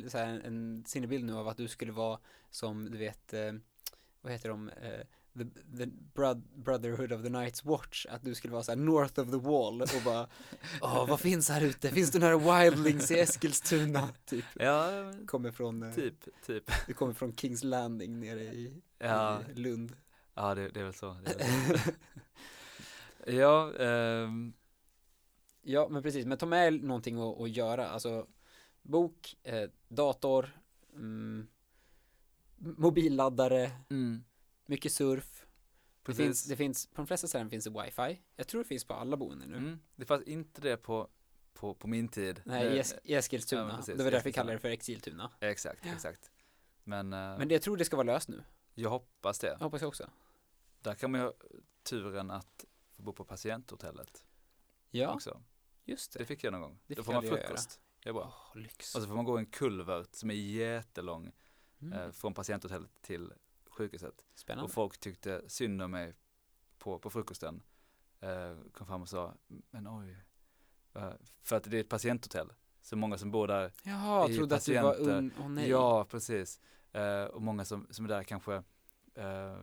så 0.09 0.19
här 0.19 0.41
en 0.45 0.85
sinnebild 0.87 1.25
nu 1.25 1.35
av 1.35 1.49
att 1.49 1.57
du 1.57 1.69
skulle 1.69 1.93
vara 1.93 2.19
som, 2.51 2.91
du 2.91 2.99
vet, 2.99 3.33
eh, 3.35 3.53
vad 4.21 4.33
heter 4.33 4.49
de, 4.49 4.69
eh, 4.69 5.01
the, 5.38 5.45
the 5.78 5.87
Brotherhood 6.55 7.12
of 7.12 7.23
the 7.23 7.28
Night's 7.28 7.64
Watch, 7.64 8.07
att 8.07 8.23
du 8.25 8.35
skulle 8.35 8.52
vara 8.52 8.62
så 8.62 8.73
här 8.73 8.76
north 8.76 9.21
of 9.21 9.31
the 9.31 9.37
wall 9.37 9.83
och 9.83 9.88
bara, 10.05 10.28
åh, 10.81 11.09
vad 11.09 11.21
finns 11.21 11.49
här 11.49 11.61
ute? 11.64 11.90
Finns 11.90 12.11
det 12.11 12.19
några 12.19 12.61
wildlings 12.64 13.11
i 13.11 13.19
Eskilstuna? 13.21 14.09
Typ, 14.25 14.45
Ja, 14.55 15.12
kommer 15.26 15.50
från, 15.50 15.83
eh, 15.83 15.95
typ, 15.95 16.25
typ. 16.47 16.71
du 16.87 16.95
kommer 16.95 17.12
från 17.12 17.37
Kings 17.37 17.64
Landing 17.64 18.21
nere 18.21 18.43
i, 18.43 18.83
Ja, 18.99 19.40
i 19.50 19.55
Lund. 19.55 19.97
ja 20.35 20.55
det, 20.55 20.69
det 20.69 20.81
är 20.81 20.85
väl 20.85 20.95
så. 20.95 21.11
Är 21.11 21.69
väl 21.69 21.78
så. 21.78 21.90
ja, 23.33 23.73
ehm, 23.78 24.52
Ja, 25.69 25.88
men 25.90 26.02
precis, 26.02 26.26
men 26.26 26.38
ta 26.38 26.47
med 26.47 26.85
någonting 26.85 27.19
att, 27.19 27.40
att 27.40 27.50
göra, 27.50 27.88
alltså 27.88 28.26
bok, 28.83 29.37
eh, 29.43 29.71
dator, 29.88 30.59
mm, 30.95 31.47
mobilladdare, 32.59 33.71
mm, 33.90 34.25
mycket 34.67 34.93
surf. 34.93 35.47
Det 36.03 36.15
finns, 36.15 36.45
det 36.45 36.57
finns, 36.57 36.87
på 36.87 36.95
de 36.97 37.07
flesta 37.07 37.27
ställen 37.29 37.51
finns 37.51 37.65
det 37.65 37.71
wifi. 37.83 38.23
Jag 38.37 38.49
tror 38.49 38.63
det 38.63 38.69
finns 38.69 38.85
på 38.85 38.95
alla 38.95 39.17
boenden 39.17 39.49
nu. 39.51 39.57
Mm, 39.57 39.79
det 39.97 40.07
fanns 40.07 40.23
inte 40.23 40.61
det 40.61 40.77
på, 40.77 41.09
på, 41.55 41.75
på 41.75 41.89
min 41.89 42.09
tid. 42.09 42.43
Nej, 42.45 42.79
i, 42.79 42.83
i 43.13 43.15
Eskilstuna. 43.15 43.69
Ja, 43.71 43.77
precis, 43.77 43.97
det 43.99 44.05
var 44.05 44.11
därför 44.11 44.25
vi 44.29 44.33
kallar 44.33 44.53
det 44.53 44.59
för 44.59 44.69
Exiltuna. 44.69 45.31
Exakt, 45.41 45.85
Ja. 45.87 45.93
exakt. 45.93 46.31
Men, 46.85 47.13
eh, 47.13 47.39
Men 47.39 47.49
det, 47.49 47.55
jag 47.55 47.63
tror 47.63 47.77
det 47.77 47.85
ska 47.85 47.97
vara 47.97 48.07
löst 48.07 48.29
nu. 48.29 48.45
jag 48.75 48.91
hoppas 48.91 49.39
det. 49.39 49.47
Jag 49.49 49.59
hoppas 49.59 49.81
jag 49.81 49.89
också. 49.89 50.11
Där 50.81 50.95
kan 50.95 51.11
man 51.11 51.21
ju 51.21 51.27
ha 51.27 51.33
turen 51.83 52.31
att 52.31 52.65
få 52.97 53.02
bo 53.02 53.13
på 53.13 53.25
patienthotellet 53.25 54.25
Ja, 54.91 55.15
också. 55.15 55.43
just 55.85 56.13
det. 56.13 56.19
Det 56.19 56.25
fick 56.26 56.45
jag 56.45 56.52
någon 56.52 56.61
gång. 56.61 56.79
Det 56.87 56.95
Då 56.95 57.02
får 57.02 57.13
man 57.13 57.23
frukost. 57.23 57.81
Det 58.02 58.09
är 58.09 58.13
bra. 58.13 58.35
Åh, 58.55 58.61
lyx. 58.61 58.95
Och 58.95 59.02
så 59.02 59.09
får 59.09 59.15
man 59.15 59.25
gå 59.25 59.39
en 59.39 59.47
kulvert 59.47 60.15
som 60.15 60.31
är 60.31 60.35
jättelång 60.35 61.33
Mm. 61.81 61.99
eh, 61.99 62.11
från 62.13 62.35
patienthotellet 62.35 62.91
till 63.02 63.33
sjukhuset. 63.76 64.25
Spännande. 64.34 64.65
Och 64.65 64.71
folk 64.73 64.99
tyckte 64.99 65.43
synd 65.49 65.82
om 65.82 65.91
mig 65.91 66.15
på, 66.78 66.99
på 66.99 67.10
frukosten. 67.10 67.62
Eh, 68.21 68.56
kom 68.73 68.86
fram 68.86 69.02
och 69.02 69.08
sa, 69.08 69.34
men 69.71 69.89
oj. 69.89 70.17
Eh, 70.95 71.12
för 71.43 71.56
att 71.56 71.65
det 71.71 71.76
är 71.76 71.80
ett 71.80 71.89
patienthotell. 71.89 72.52
Så 72.80 72.97
många 72.97 73.19
som 73.19 73.30
bor 73.30 73.47
där, 73.49 73.73
Jaha, 73.82 74.28
trodde 74.28 74.56
att 74.56 74.65
du 74.65 74.75
var 74.75 74.91
patienter. 74.93 75.19
ung. 75.19 75.30
Åh 75.41 75.49
nej. 75.49 75.69
ja 75.71 76.04
precis. 76.04 76.60
Eh, 76.93 77.25
och 77.25 77.43
många 77.43 77.65
som, 77.65 77.86
som 77.91 78.04
är 78.04 78.08
där 78.08 78.23
kanske, 78.23 78.54
eh, 79.15 79.56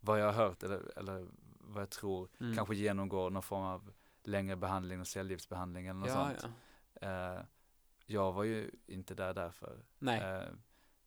vad 0.00 0.20
jag 0.20 0.26
har 0.26 0.32
hört 0.32 0.62
eller, 0.62 0.98
eller 0.98 1.26
vad 1.60 1.82
jag 1.82 1.90
tror, 1.90 2.28
Mm. 2.40 2.56
kanske 2.56 2.74
genomgår 2.74 3.30
någon 3.30 3.42
form 3.42 3.62
av 3.62 3.92
längre 4.22 4.56
behandling 4.56 5.00
och 5.00 5.06
cellgiftsbehandling 5.06 5.86
eller 5.86 6.00
något 6.00 6.08
ja, 6.08 6.30
sånt. 6.40 6.54
ja. 7.00 7.36
Eh, 7.36 7.44
jag 8.06 8.32
var 8.32 8.44
ju 8.44 8.70
inte 8.86 9.14
där 9.14 9.34
därför. 9.34 9.84
Nej. 9.98 10.20
Eh, 10.20 10.48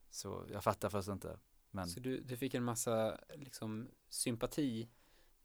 så 0.10 0.46
jag 0.52 0.64
fattar 0.64 0.90
först 0.90 1.10
inte. 1.10 1.40
Men 1.76 1.88
Så 1.90 2.00
du, 2.00 2.20
du 2.20 2.38
fick 2.38 2.54
en 2.54 2.64
massa 2.64 3.20
liksom 3.34 3.88
sympati 4.10 4.90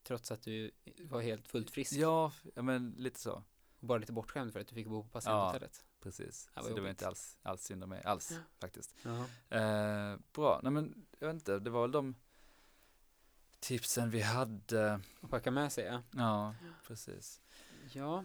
trots 0.02 0.30
att 0.30 0.42
du 0.42 0.70
var 1.02 1.20
helt 1.20 1.48
fullt 1.48 1.70
frisk 1.70 1.92
ja, 1.92 2.32
ja, 2.54 2.62
men 2.62 2.94
lite 2.98 3.20
så. 3.20 3.32
och 3.80 3.86
bara 3.86 3.98
lite 3.98 4.12
bortskämd 4.12 4.52
för 4.52 4.60
att 4.60 4.68
du 4.68 4.74
fick 4.74 4.86
bo 4.86 5.02
på 5.02 5.08
patienthotellet. 5.08 5.84
Precis. 6.00 6.50
Ja, 6.54 6.62
så 6.62 6.68
det 6.68 6.72
var 6.74 6.78
jobbigt. 6.80 6.90
inte 6.90 7.06
alls, 7.08 7.38
alls 7.42 7.62
synd 7.62 7.82
om 7.84 7.88
mig, 7.90 8.02
alls 8.04 8.30
Ja. 8.30 8.38
faktiskt. 8.58 8.94
Ja. 9.02 9.26
Eh, 9.58 10.16
bra, 10.32 10.60
nej 10.62 10.72
men 10.72 11.06
jag 11.18 11.26
vet 11.28 11.34
inte, 11.34 11.58
det 11.58 11.70
var 11.70 11.82
väl 11.82 11.92
de 11.92 12.14
tipsen 13.60 14.10
vi 14.10 14.20
hade. 14.20 15.00
Och 15.20 15.30
packa 15.30 15.50
med 15.50 15.72
sig, 15.72 15.84
ja. 15.84 16.02
Ja, 16.10 16.54
precis. 16.86 17.40
Ja, 17.92 18.24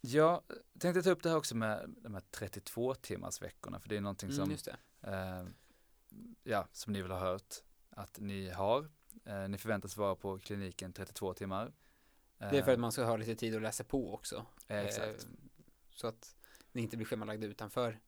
Jag 0.00 0.42
tänkte 0.78 1.02
ta 1.02 1.10
upp 1.10 1.22
det 1.22 1.28
här 1.28 1.36
också 1.36 1.54
med 1.56 1.94
de 2.02 2.14
här 2.14 2.22
32 2.30 2.94
timmars 2.94 3.42
veckorna, 3.42 3.80
för 3.80 3.88
det 3.88 3.96
är 3.96 4.00
någonting 4.00 4.28
mm, 4.30 4.36
som, 4.36 4.50
just 4.50 4.64
det. 4.64 4.76
eh, 5.10 5.44
ja, 6.42 6.68
som 6.72 6.92
ni 6.92 7.02
vill 7.02 7.10
ha 7.10 7.18
hört 7.18 7.54
att 7.90 8.18
ni 8.20 8.50
har. 8.50 8.90
Eh, 9.24 9.48
ni 9.48 9.58
förväntas 9.58 9.96
vara 9.96 10.14
på 10.14 10.38
kliniken 10.38 10.92
32 10.92 11.34
timmar. 11.34 11.72
Det 12.38 12.44
är 12.44 12.50
för 12.62 12.70
Eh, 12.70 12.74
att 12.74 12.78
man 12.80 12.92
ska 12.92 13.04
ha 13.04 13.16
lite 13.16 13.34
tid 13.34 13.56
att 13.56 13.62
läsa 13.62 13.84
på 13.84 14.14
också. 14.14 14.46
eh, 14.66 14.78
Exakt. 14.78 15.22
Eh, 15.24 15.28
Så 15.90 16.06
att 16.06 16.36
ni 16.72 16.82
inte 16.82 16.96
blir 16.96 17.06
schemalagda 17.06 17.46
utanför 17.46 18.00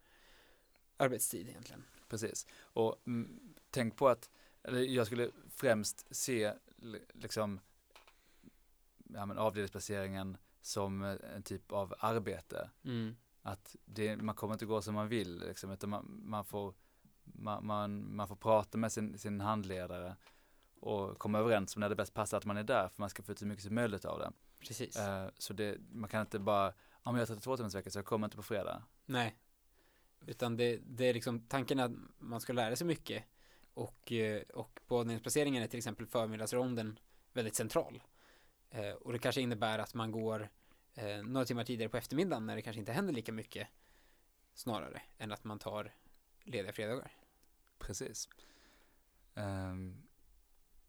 arbetstid 0.96 1.48
egentligen. 1.48 1.84
Precis. 2.08 2.46
Och 2.60 3.02
mm, 3.06 3.54
tänk 3.70 3.96
på 3.96 4.08
att, 4.08 4.30
eller 4.62 4.80
jag 4.80 5.06
skulle 5.06 5.30
främst 5.50 6.06
se 6.16 6.52
li- 6.76 7.04
liksom 7.12 7.60
ja, 9.14 9.26
men 9.26 9.38
avdelningsplaceringen 9.38 10.36
som 10.62 11.02
eh, 11.04 11.16
en 11.36 11.42
typ 11.42 11.72
av 11.72 11.94
arbete. 11.98 12.70
Mm. 12.84 13.16
Att 13.42 13.76
det, 13.84 14.16
man 14.16 14.34
kommer 14.34 14.54
inte 14.54 14.66
gå 14.66 14.82
som 14.82 14.94
man 14.94 15.08
vill, 15.08 15.38
liksom, 15.40 15.70
utan 15.70 15.90
man, 15.90 16.20
man, 16.24 16.44
får, 16.44 16.74
man, 17.34 17.66
man, 17.66 18.16
man 18.16 18.28
får 18.28 18.36
prata 18.36 18.78
med 18.78 18.92
sin, 18.92 19.18
sin 19.18 19.40
handledare 19.40 20.16
och 20.80 21.18
komma 21.18 21.38
överens 21.38 21.76
om 21.76 21.80
när 21.80 21.88
det 21.88 21.96
bäst 21.96 22.14
passar 22.14 22.38
att 22.38 22.44
man 22.44 22.56
är 22.56 22.62
där, 22.62 22.88
för 22.88 23.02
man 23.02 23.10
ska 23.10 23.22
få 23.22 23.32
ut 23.32 23.38
så 23.38 23.46
mycket 23.46 23.64
som 23.64 23.74
möjligt 23.74 24.04
av 24.04 24.18
det. 24.18 24.32
Precis. 24.60 24.96
Eh, 24.96 25.28
så 25.38 25.52
det, 25.52 25.78
man 25.92 26.10
kan 26.10 26.20
inte 26.20 26.38
bara, 26.38 26.72
om 27.02 27.14
jag 27.14 27.20
har 27.20 27.26
32 27.26 27.56
timmars 27.56 27.74
vecka 27.74 27.90
så 27.90 27.98
jag 27.98 28.06
kommer 28.06 28.26
inte 28.26 28.36
på 28.36 28.42
fredag. 28.42 28.82
Nej. 29.06 29.38
Utan 30.26 30.56
det, 30.56 30.80
det 30.86 31.04
är 31.04 31.14
liksom 31.14 31.40
tanken 31.40 31.80
att 31.80 31.92
man 32.18 32.40
ska 32.40 32.52
lära 32.52 32.76
sig 32.76 32.86
mycket. 32.86 33.24
Och, 33.74 34.12
eh, 34.12 34.42
och 34.42 34.80
på 34.86 34.98
avdelningsplaceringen 34.98 35.62
är 35.62 35.66
till 35.66 35.78
exempel 35.78 36.06
förmiddagsronden 36.06 36.98
väldigt 37.32 37.54
central. 37.54 38.02
Eh, 38.70 38.90
och 38.90 39.12
det 39.12 39.18
kanske 39.18 39.40
innebär 39.40 39.78
att 39.78 39.94
man 39.94 40.12
går 40.12 40.48
eh, 40.94 41.22
några 41.22 41.46
timmar 41.46 41.64
tidigare 41.64 41.90
på 41.90 41.96
eftermiddagen 41.96 42.46
när 42.46 42.56
det 42.56 42.62
kanske 42.62 42.80
inte 42.80 42.92
händer 42.92 43.12
lika 43.12 43.32
mycket. 43.32 43.68
Snarare 44.54 45.02
än 45.18 45.32
att 45.32 45.44
man 45.44 45.58
tar 45.58 45.94
lediga 46.44 46.72
fredagar. 46.72 47.10
Precis. 47.78 48.28
Ehm, 49.34 50.02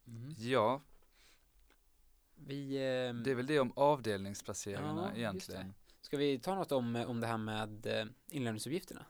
Mm. 0.08 0.34
ja, 0.38 0.82
Vi, 2.36 2.75
eh, 2.75 3.13
det 3.13 3.32
är 3.32 3.36
väl 3.36 3.45
det 3.47 3.60
om 3.60 3.71
avdelningsplaceringarna 3.75 5.12
Ja, 5.13 5.17
egentligen. 5.17 5.73
ska 6.02 6.17
vi 6.17 6.39
ta 6.39 6.56
något 6.56 6.71
om, 6.71 6.95
om 6.95 7.19
det 7.19 7.28
här 7.28 7.38
med 7.38 7.86
eh, 7.86 8.06
inlämningsuppgifterna? 8.30 9.06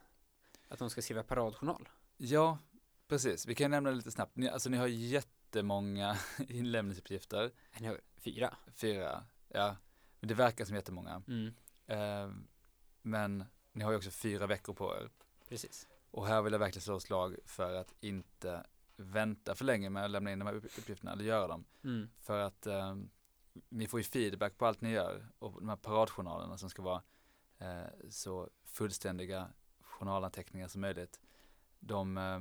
Att 0.67 0.79
de 0.79 0.89
ska 0.89 1.01
skriva 1.01 1.23
paradjournal. 1.23 1.89
Ja, 2.17 2.57
precis. 3.07 3.45
Vi 3.45 3.55
kan 3.55 3.71
nämna 3.71 3.89
det 3.89 3.95
lite 3.95 4.11
snabbt. 4.11 4.35
Ni, 4.37 4.49
alltså 4.49 4.69
ni 4.69 4.77
har 4.77 4.87
jättemånga 4.87 6.17
inlämningsuppgifter. 6.47 7.51
Ni 7.79 7.87
har 7.87 8.01
fyra. 8.17 8.57
Fyra, 8.73 9.23
ja. 9.47 9.75
Men 10.19 10.27
det 10.27 10.33
verkar 10.33 10.65
som 10.65 10.75
jättemånga. 10.75 11.23
Mm. 11.27 11.53
Ehm, 11.87 12.47
men 13.01 13.43
ni 13.71 13.83
har 13.83 13.91
ju 13.91 13.97
också 13.97 14.11
fyra 14.11 14.47
veckor 14.47 14.73
på 14.73 14.95
er. 14.95 15.09
Precis. 15.49 15.87
Och 16.11 16.27
här 16.27 16.41
vill 16.41 16.53
jag 16.53 16.59
verkligen 16.59 16.81
slå 16.83 16.99
slag 16.99 17.35
för 17.45 17.73
att 17.75 17.93
inte 17.99 18.65
vänta 18.95 19.55
för 19.55 19.65
länge 19.65 19.89
med 19.89 20.05
att 20.05 20.11
lämna 20.11 20.31
in 20.31 20.39
de 20.39 20.45
här 20.45 20.53
upp- 20.55 20.77
uppgifterna 20.77 21.11
eller 21.11 21.23
göra 21.23 21.47
dem. 21.47 21.65
Mm. 21.83 22.09
För 22.19 22.39
att 22.39 22.67
ehm, 22.67 23.09
ni 23.69 23.87
får 23.87 23.99
ju 23.99 24.03
feedback 24.03 24.57
på 24.57 24.65
allt 24.65 24.81
ni 24.81 24.89
gör 24.91 25.27
och 25.39 25.53
de 25.59 25.69
här 25.69 25.75
paradjournalerna 25.75 26.57
som 26.57 26.69
ska 26.69 26.81
vara 26.81 27.01
eh, 27.57 28.09
så 28.09 28.49
fullständiga 28.63 29.49
journalanteckningar 29.81 30.67
som 30.67 30.81
möjligt. 30.81 31.19
De, 31.79 32.17
eh, 32.17 32.39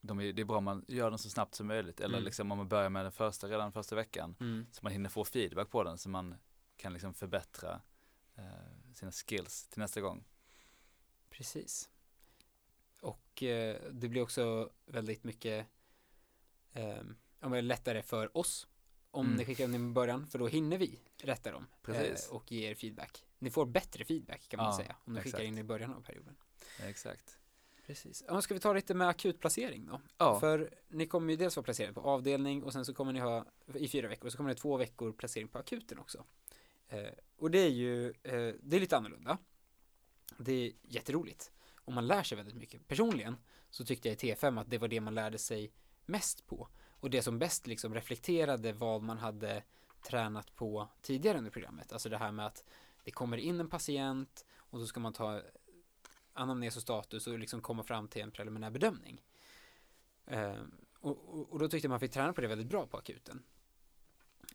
de 0.00 0.20
är, 0.20 0.32
det 0.32 0.42
är 0.42 0.46
bra 0.46 0.56
om 0.58 0.64
man 0.64 0.84
gör 0.88 1.10
dem 1.10 1.18
så 1.18 1.30
snabbt 1.30 1.54
som 1.54 1.66
möjligt 1.66 2.00
eller 2.00 2.14
Mm. 2.18 2.24
liksom 2.24 2.52
om 2.52 2.58
man 2.58 2.68
börjar 2.68 2.88
med 2.90 3.04
den 3.04 3.12
första 3.12 3.48
redan 3.48 3.72
första 3.72 3.96
veckan 3.96 4.36
Mm. 4.40 4.66
så 4.72 4.80
man 4.82 4.92
hinner 4.92 5.08
få 5.10 5.24
feedback 5.24 5.70
på 5.70 5.82
den 5.84 5.98
så 5.98 6.08
man 6.08 6.34
kan 6.76 6.92
liksom 6.92 7.14
förbättra 7.14 7.80
eh, 8.34 8.92
sina 8.94 9.12
skills 9.12 9.68
till 9.68 9.80
nästa 9.80 10.00
gång. 10.00 10.24
Precis. 11.30 11.90
Och 13.34 13.42
eh, 13.42 13.76
det 13.92 14.08
blir 14.08 14.22
också 14.22 14.70
väldigt 14.86 15.24
mycket 15.24 15.66
eh, 16.72 17.02
ja, 17.40 17.48
lättare 17.60 18.02
för 18.02 18.36
oss 18.36 18.66
om 19.10 19.26
Mm. 19.26 19.36
ni 19.38 19.44
skickar 19.44 19.64
dem 19.68 19.74
i 19.90 19.92
början, 19.92 20.26
för 20.26 20.38
då 20.38 20.46
hinner 20.46 20.78
vi 20.78 20.98
rätta 21.18 21.52
dem 21.52 21.66
Precis. 21.82 22.28
eh, 22.28 22.34
och 22.34 22.52
ge 22.52 22.70
er 22.70 22.74
feedback. 22.74 23.24
Ni 23.38 23.50
får 23.50 23.66
bättre 23.66 24.04
feedback 24.04 24.48
kan 24.48 24.58
man 24.58 24.66
Ja, 24.66 24.76
säga, 24.76 24.96
om 25.04 25.12
ni 25.14 25.20
skickar 25.20 25.38
exakt. 25.38 25.48
in 25.48 25.58
i 25.58 25.62
början 25.62 25.94
av 25.94 26.00
perioden. 26.00 26.36
Exakt. 26.82 27.38
Precis. 27.86 28.24
Ja, 28.28 28.42
ska 28.42 28.54
vi 28.54 28.60
ta 28.60 28.72
lite 28.72 28.94
med 28.94 29.08
akutplacering 29.08 29.86
då? 29.86 30.00
Ja, 30.18 30.40
För 30.40 30.70
ni 30.88 31.06
kommer 31.06 31.30
ju 31.30 31.36
dels 31.36 31.56
vara 31.56 31.64
placerade 31.64 31.94
på 31.94 32.00
avdelning 32.00 32.62
och 32.62 32.72
sen 32.72 32.84
så 32.84 32.94
kommer 32.94 33.12
ni 33.12 33.20
ha 33.20 33.46
i 33.74 33.88
fyra 33.88 34.08
veckor 34.08 34.26
och 34.26 34.32
så 34.32 34.36
kommer 34.36 34.50
det 34.50 34.56
två 34.60 34.76
veckor 34.76 35.12
placering 35.12 35.48
på 35.48 35.58
akuten 35.58 35.98
också. 35.98 36.24
Eh, 36.88 37.08
och 37.36 37.50
det 37.50 37.58
är 37.58 37.70
ju, 37.70 38.08
eh, 38.08 38.54
det 38.62 38.76
är 38.76 38.80
lite 38.80 38.96
annorlunda. 38.96 39.38
Det 40.38 40.52
är 40.52 40.72
jätteroligt 40.82 41.52
och 41.84 41.92
man 41.92 42.06
lär 42.06 42.22
sig 42.22 42.36
väldigt 42.36 42.54
mycket. 42.54 42.88
Personligen 42.88 43.36
så 43.70 43.84
tyckte 43.84 44.08
jag 44.08 44.24
i 44.24 44.34
T5 44.34 44.60
att 44.60 44.70
det 44.70 44.78
var 44.78 44.88
det 44.88 45.00
man 45.00 45.14
lärde 45.14 45.38
sig 45.38 45.72
mest 46.06 46.46
på 46.46 46.68
och 47.00 47.10
det 47.10 47.22
som 47.22 47.38
bäst 47.38 47.66
liksom 47.66 47.94
reflekterade 47.94 48.72
vad 48.72 49.02
man 49.02 49.18
hade 49.18 49.62
tränat 50.02 50.54
på 50.54 50.88
tidigare 51.02 51.38
under 51.38 51.50
programmet. 51.50 51.92
Alltså 51.92 52.08
det 52.08 52.18
här 52.18 52.32
med 52.32 52.46
att 52.46 52.64
det 53.04 53.10
kommer 53.10 53.36
in 53.36 53.60
en 53.60 53.68
patient 53.68 54.46
och 54.56 54.80
så 54.80 54.86
ska 54.86 55.00
man 55.00 55.12
ta 55.12 55.42
anamnes 56.32 56.76
och 56.76 56.82
status 56.82 57.26
och 57.26 57.38
liksom 57.38 57.60
komma 57.60 57.82
fram 57.82 58.08
till 58.08 58.22
en 58.22 58.30
preliminär 58.30 58.70
bedömning. 58.70 59.22
Ehm, 60.26 60.70
och, 61.00 61.28
och, 61.28 61.52
och 61.52 61.58
då 61.58 61.68
tyckte 61.68 61.86
jag 61.86 61.90
man 61.90 62.00
fick 62.00 62.12
träna 62.12 62.32
på 62.32 62.40
det 62.40 62.46
väldigt 62.46 62.68
bra 62.68 62.86
på 62.86 62.96
akuten. 62.96 63.42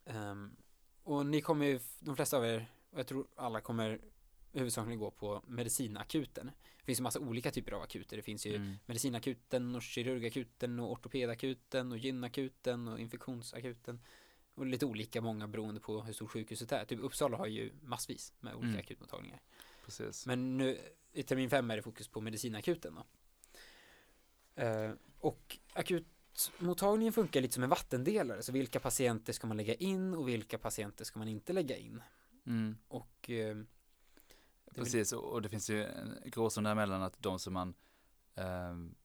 Ehm, 0.05 0.55
och 1.03 1.25
ni 1.25 1.41
kommer 1.41 1.65
ju, 1.65 1.79
de 1.99 2.15
flesta 2.15 2.37
av 2.37 2.45
er, 2.45 2.71
och 2.91 2.99
jag 2.99 3.07
tror 3.07 3.27
alla 3.35 3.61
kommer 3.61 4.01
huvudsakligen 4.53 4.99
gå 4.99 5.11
på 5.11 5.43
medicinakuten. 5.47 6.51
Det 6.79 6.85
finns 6.85 6.99
ju 6.99 7.03
massa 7.03 7.19
olika 7.19 7.51
typer 7.51 7.71
av 7.71 7.81
akuter. 7.81 8.17
Det 8.17 8.23
finns 8.23 8.45
ju 8.45 8.55
mm. 8.55 8.75
medicinakuten 8.85 9.75
och 9.75 9.81
kirurgakuten 9.81 10.79
och 10.79 10.91
ortopedakuten 10.91 11.91
och 11.91 11.97
gynakuten 11.97 12.87
och 12.87 12.99
infektionsakuten. 12.99 13.99
Och 14.55 14.65
lite 14.65 14.85
olika 14.85 15.21
många 15.21 15.47
beroende 15.47 15.81
på 15.81 16.01
hur 16.01 16.13
stort 16.13 16.31
sjukhuset 16.31 16.71
är. 16.71 16.85
Typ 16.85 16.99
Uppsala 16.99 17.37
har 17.37 17.47
ju 17.47 17.71
massvis 17.81 18.33
med 18.39 18.53
olika 18.53 18.67
Mm. 18.67 18.79
akutmottagningar. 18.79 19.41
precis. 19.85 20.25
Men 20.25 20.57
nu 20.57 20.77
i 21.13 21.23
termin 21.23 21.49
fem 21.49 21.71
är 21.71 21.75
det 21.75 21.81
fokus 21.81 22.07
på 22.07 22.21
medicinakuten 22.21 22.95
då. 22.95 23.05
Eh, 24.63 24.91
och 25.19 25.57
akutmottagningen 25.73 27.13
funkar 27.13 27.41
lite 27.41 27.53
som 27.53 27.63
en 27.63 27.69
vattendelare. 27.69 28.43
Så 28.43 28.51
vilka 28.51 28.79
patienter 28.79 29.33
ska 29.33 29.47
man 29.47 29.57
lägga 29.57 29.73
in 29.73 30.13
och 30.13 30.27
vilka 30.27 30.57
patienter 30.57 31.05
ska 31.05 31.19
man 31.19 31.27
inte 31.27 31.53
lägga 31.53 31.77
in? 31.77 32.01
Mm. 32.45 32.77
Och 32.87 33.29
eh, 33.29 33.57
Precis, 34.75 35.13
och, 35.13 35.41
det 35.41 35.49
finns 35.49 35.69
ju 35.69 35.83
en 35.85 36.17
gråzon 36.25 36.63
däremellan 36.63 37.01
att 37.01 37.21
de 37.21 37.39
som 37.39 37.53
man 37.53 37.73
ehm, 38.35 38.95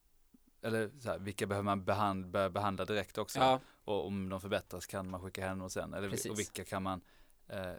eller 0.61 0.91
så 0.99 1.09
här, 1.09 1.19
vilka 1.19 1.47
behöver 1.47 1.63
man 1.63 1.85
behand, 1.85 2.27
börja 2.27 2.49
behandla 2.49 2.85
direkt 2.85 3.17
också? 3.17 3.39
ja, 3.39 3.59
Och 3.83 4.07
om 4.07 4.29
de 4.29 4.41
förbättras 4.41 4.85
kan 4.85 5.09
man 5.09 5.21
skicka 5.21 5.47
hem 5.47 5.59
dem 5.59 5.69
sen. 5.69 5.93
Eller, 5.93 6.09
Precis. 6.09 6.31
och 6.31 6.39
vilka 6.39 6.65
kan 6.65 6.83
man 6.83 7.01
eh, 7.47 7.73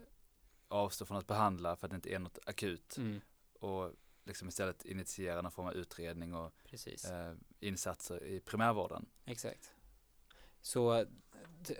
avstå 0.69 1.05
från 1.05 1.17
att 1.17 1.27
behandla 1.27 1.77
för 1.77 1.87
att 1.87 1.91
det 1.91 1.95
inte 1.95 2.15
är 2.15 2.19
något 2.19 2.39
akut 2.47 2.97
mm, 2.97 3.21
och 3.61 3.93
liksom 4.25 4.49
istället 4.49 4.85
initiera 4.85 5.43
någon 5.43 5.53
form 5.53 5.67
av 5.67 5.75
utredning 5.75 6.35
och 6.35 6.53
eh, 7.11 7.33
insatser 7.61 8.25
i 8.25 8.41
primärvården. 8.41 9.07
Exakt. 9.25 9.73
Så 10.61 11.05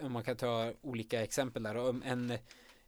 om 0.01 0.13
man 0.13 0.25
kan 0.25 0.37
ta 0.37 0.73
olika 0.81 1.23
exempel 1.23 1.63
där. 1.63 1.77
Om 1.77 2.03
en 2.03 2.39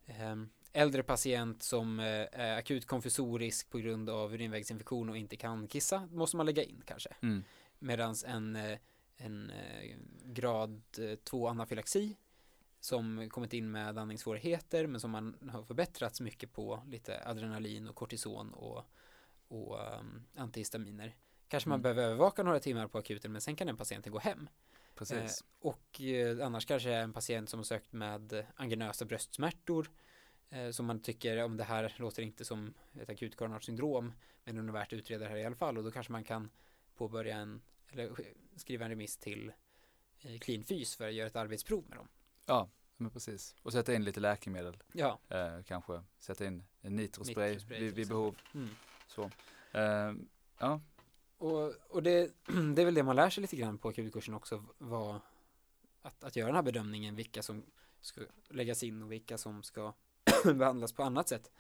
ehm, 0.07 0.49
äldre 0.73 1.03
patient 1.03 1.63
som 1.63 2.01
eh, 2.01 2.27
är 2.33 2.59
akut 2.59 2.87
konfusorisk 2.87 3.71
på 3.71 3.79
grund 3.79 4.11
av 4.11 4.35
urinvägsinfektion 4.35 5.09
och 5.09 5.17
inte 5.17 5.37
kan 5.37 5.69
kissa 5.69 6.09
måste 6.13 6.37
man 6.37 6.47
lägga 6.47 6.63
in 6.63 6.83
kanske. 6.87 7.17
Mm. 7.23 7.45
Medan 7.79 8.15
en, 8.27 8.57
eh, 8.57 8.79
en 9.17 9.51
eh, 9.51 9.97
grad 10.25 10.83
2 11.25 11.49
anafylaxi 11.49 12.17
som 12.81 13.29
kommit 13.31 13.53
in 13.53 13.71
med 13.71 13.99
andningssvårigheter 13.99 14.87
men 14.87 15.01
som 15.01 15.11
man 15.11 15.51
har 15.53 15.63
förbättrats 15.63 16.21
mycket 16.21 16.53
på 16.53 16.83
lite 16.87 17.23
adrenalin 17.29 17.89
och 17.89 17.95
kortison 17.95 18.53
och, 18.55 18.85
och 19.49 19.79
um, 20.01 20.27
antihistaminer. 20.37 21.17
Kanske 21.49 21.69
man 21.69 21.81
Mm. 21.81 21.83
behöver 21.83 22.03
övervaka 22.03 22.43
några 22.43 22.61
timmar 22.61 22.87
på 22.87 22.99
akuten 22.99 23.33
men 23.33 23.41
sen 23.41 23.57
kan 23.57 23.67
den 23.67 23.77
patienten 23.77 24.13
gå 24.13 24.19
hem. 24.19 24.49
Precis. 24.95 25.45
Och 25.61 26.01
eh, 26.01 26.47
annars 26.47 26.67
kanske 26.67 26.93
en 26.95 27.13
patient 27.13 27.49
som 27.49 27.59
har 27.59 27.65
sökt 27.65 27.93
med 27.93 28.47
angenösa 28.55 29.05
bröstsmärtor 29.05 29.91
eh, 29.91 29.93
som 30.73 30.87
man 30.87 31.01
tycker 31.03 31.45
om 31.45 31.57
det 31.57 31.65
här 31.65 31.95
låter 31.97 32.23
inte 32.23 32.45
som 32.45 32.75
ett 33.01 33.09
akut 33.09 33.37
koronart 33.37 33.65
syndrom 33.65 34.13
men 34.45 34.55
det 34.55 34.61
är 34.61 34.63
nog 34.63 34.75
värt 34.75 34.93
att 34.93 34.99
utreda 34.99 35.25
det 35.25 35.31
här 35.31 35.37
i 35.37 35.45
alla 35.45 35.57
fall 35.57 35.79
och 35.79 35.85
då 35.85 35.91
kanske 35.91 36.13
man 36.13 36.25
kan 36.25 36.51
påbörja 36.97 37.37
en 37.37 37.61
eller 37.91 38.09
sk- 38.09 38.35
skriva 38.57 38.85
en 38.85 38.91
remiss 38.91 39.17
till 39.17 39.53
eh, 40.21 40.39
Clean 40.39 40.65
Fys 40.65 40.97
för 40.97 41.09
att 41.09 41.15
göra 41.15 41.27
ett 41.27 41.37
arbetsprov 41.37 41.85
med 41.89 41.99
dem. 41.99 42.09
Ja, 42.47 42.69
men 42.97 43.11
precis. 43.11 43.57
Och 43.63 43.73
sätta 43.73 43.95
in 43.95 44.05
lite 44.05 44.21
läkemedel 44.21 44.77
Ja, 44.93 45.19
eh, 45.29 45.63
kanske. 45.63 46.03
Sätta 46.19 46.47
in 46.47 46.65
en 46.81 46.97
nitrospray, 46.97 47.49
Nitrospray 47.51 47.81
vid, 47.81 47.95
vid 47.95 48.09
behov. 48.09 48.37
mm. 48.55 48.69
Så. 49.09 49.31
Eh, 49.73 50.13
ja, 50.59 50.81
och, 51.39 51.75
och 51.91 52.03
det, 52.03 52.33
det 52.75 52.83
är 52.83 52.85
väl 52.85 52.95
det 52.95 53.03
man 53.03 53.17
lär 53.17 53.31
sig 53.31 53.41
lite 53.43 53.57
grann 53.57 53.79
på 53.79 53.89
akutkursen 53.89 54.35
också 54.35 54.65
vad, 54.79 55.21
att, 56.03 56.25
att 56.25 56.37
göra 56.37 56.47
den 56.47 56.57
här 56.57 56.63
bedömningen 56.63 57.17
vilka 57.17 57.43
som 57.43 57.63
ska 58.01 58.21
läggas 58.49 58.83
in 58.83 59.03
och 59.03 59.13
vilka 59.13 59.39
som 59.39 59.63
ska 59.63 59.93
behandlas 60.55 60.93
på 60.93 61.03
annat 61.03 61.29
sätt. 61.29 61.51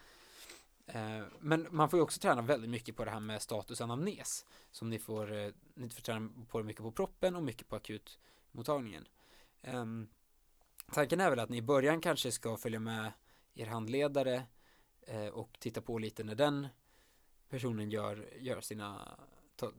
Eh, 0.86 1.22
Men 1.40 1.66
man 1.70 1.90
får 1.90 1.98
ju 1.98 2.02
också 2.02 2.20
träna 2.20 2.42
väldigt 2.42 2.70
mycket 2.70 2.96
på 2.96 3.04
det 3.04 3.10
här 3.10 3.20
med 3.20 3.42
status 3.42 3.80
anamnes 3.80 4.46
som 4.70 4.90
ni 4.90 4.98
får, 4.98 5.32
eh, 5.32 5.50
ni 5.74 5.88
får 5.88 6.02
träna 6.02 6.30
på 6.48 6.62
mycket 6.62 6.82
på 6.82 6.92
proppen 6.92 7.36
och 7.36 7.42
mycket 7.42 7.68
på 7.68 7.76
akutmottagningen. 7.76 9.08
Ehm, 9.62 10.08
tanken 10.92 11.20
är 11.20 11.30
väl 11.30 11.38
att 11.38 11.50
ni 11.50 11.56
i 11.56 11.62
början 11.62 12.00
kanske 12.00 12.32
ska 12.32 12.56
följa 12.56 12.80
med 12.80 13.12
er 13.54 13.66
handledare 13.66 14.42
eh, 15.06 15.26
och 15.26 15.56
titta 15.60 15.80
på 15.80 15.98
lite 15.98 16.24
när 16.24 16.34
den 16.34 16.68
personen 17.48 17.90
gör, 17.90 18.28
gör 18.38 18.60
sina, 18.60 19.18
ta, 19.56 19.72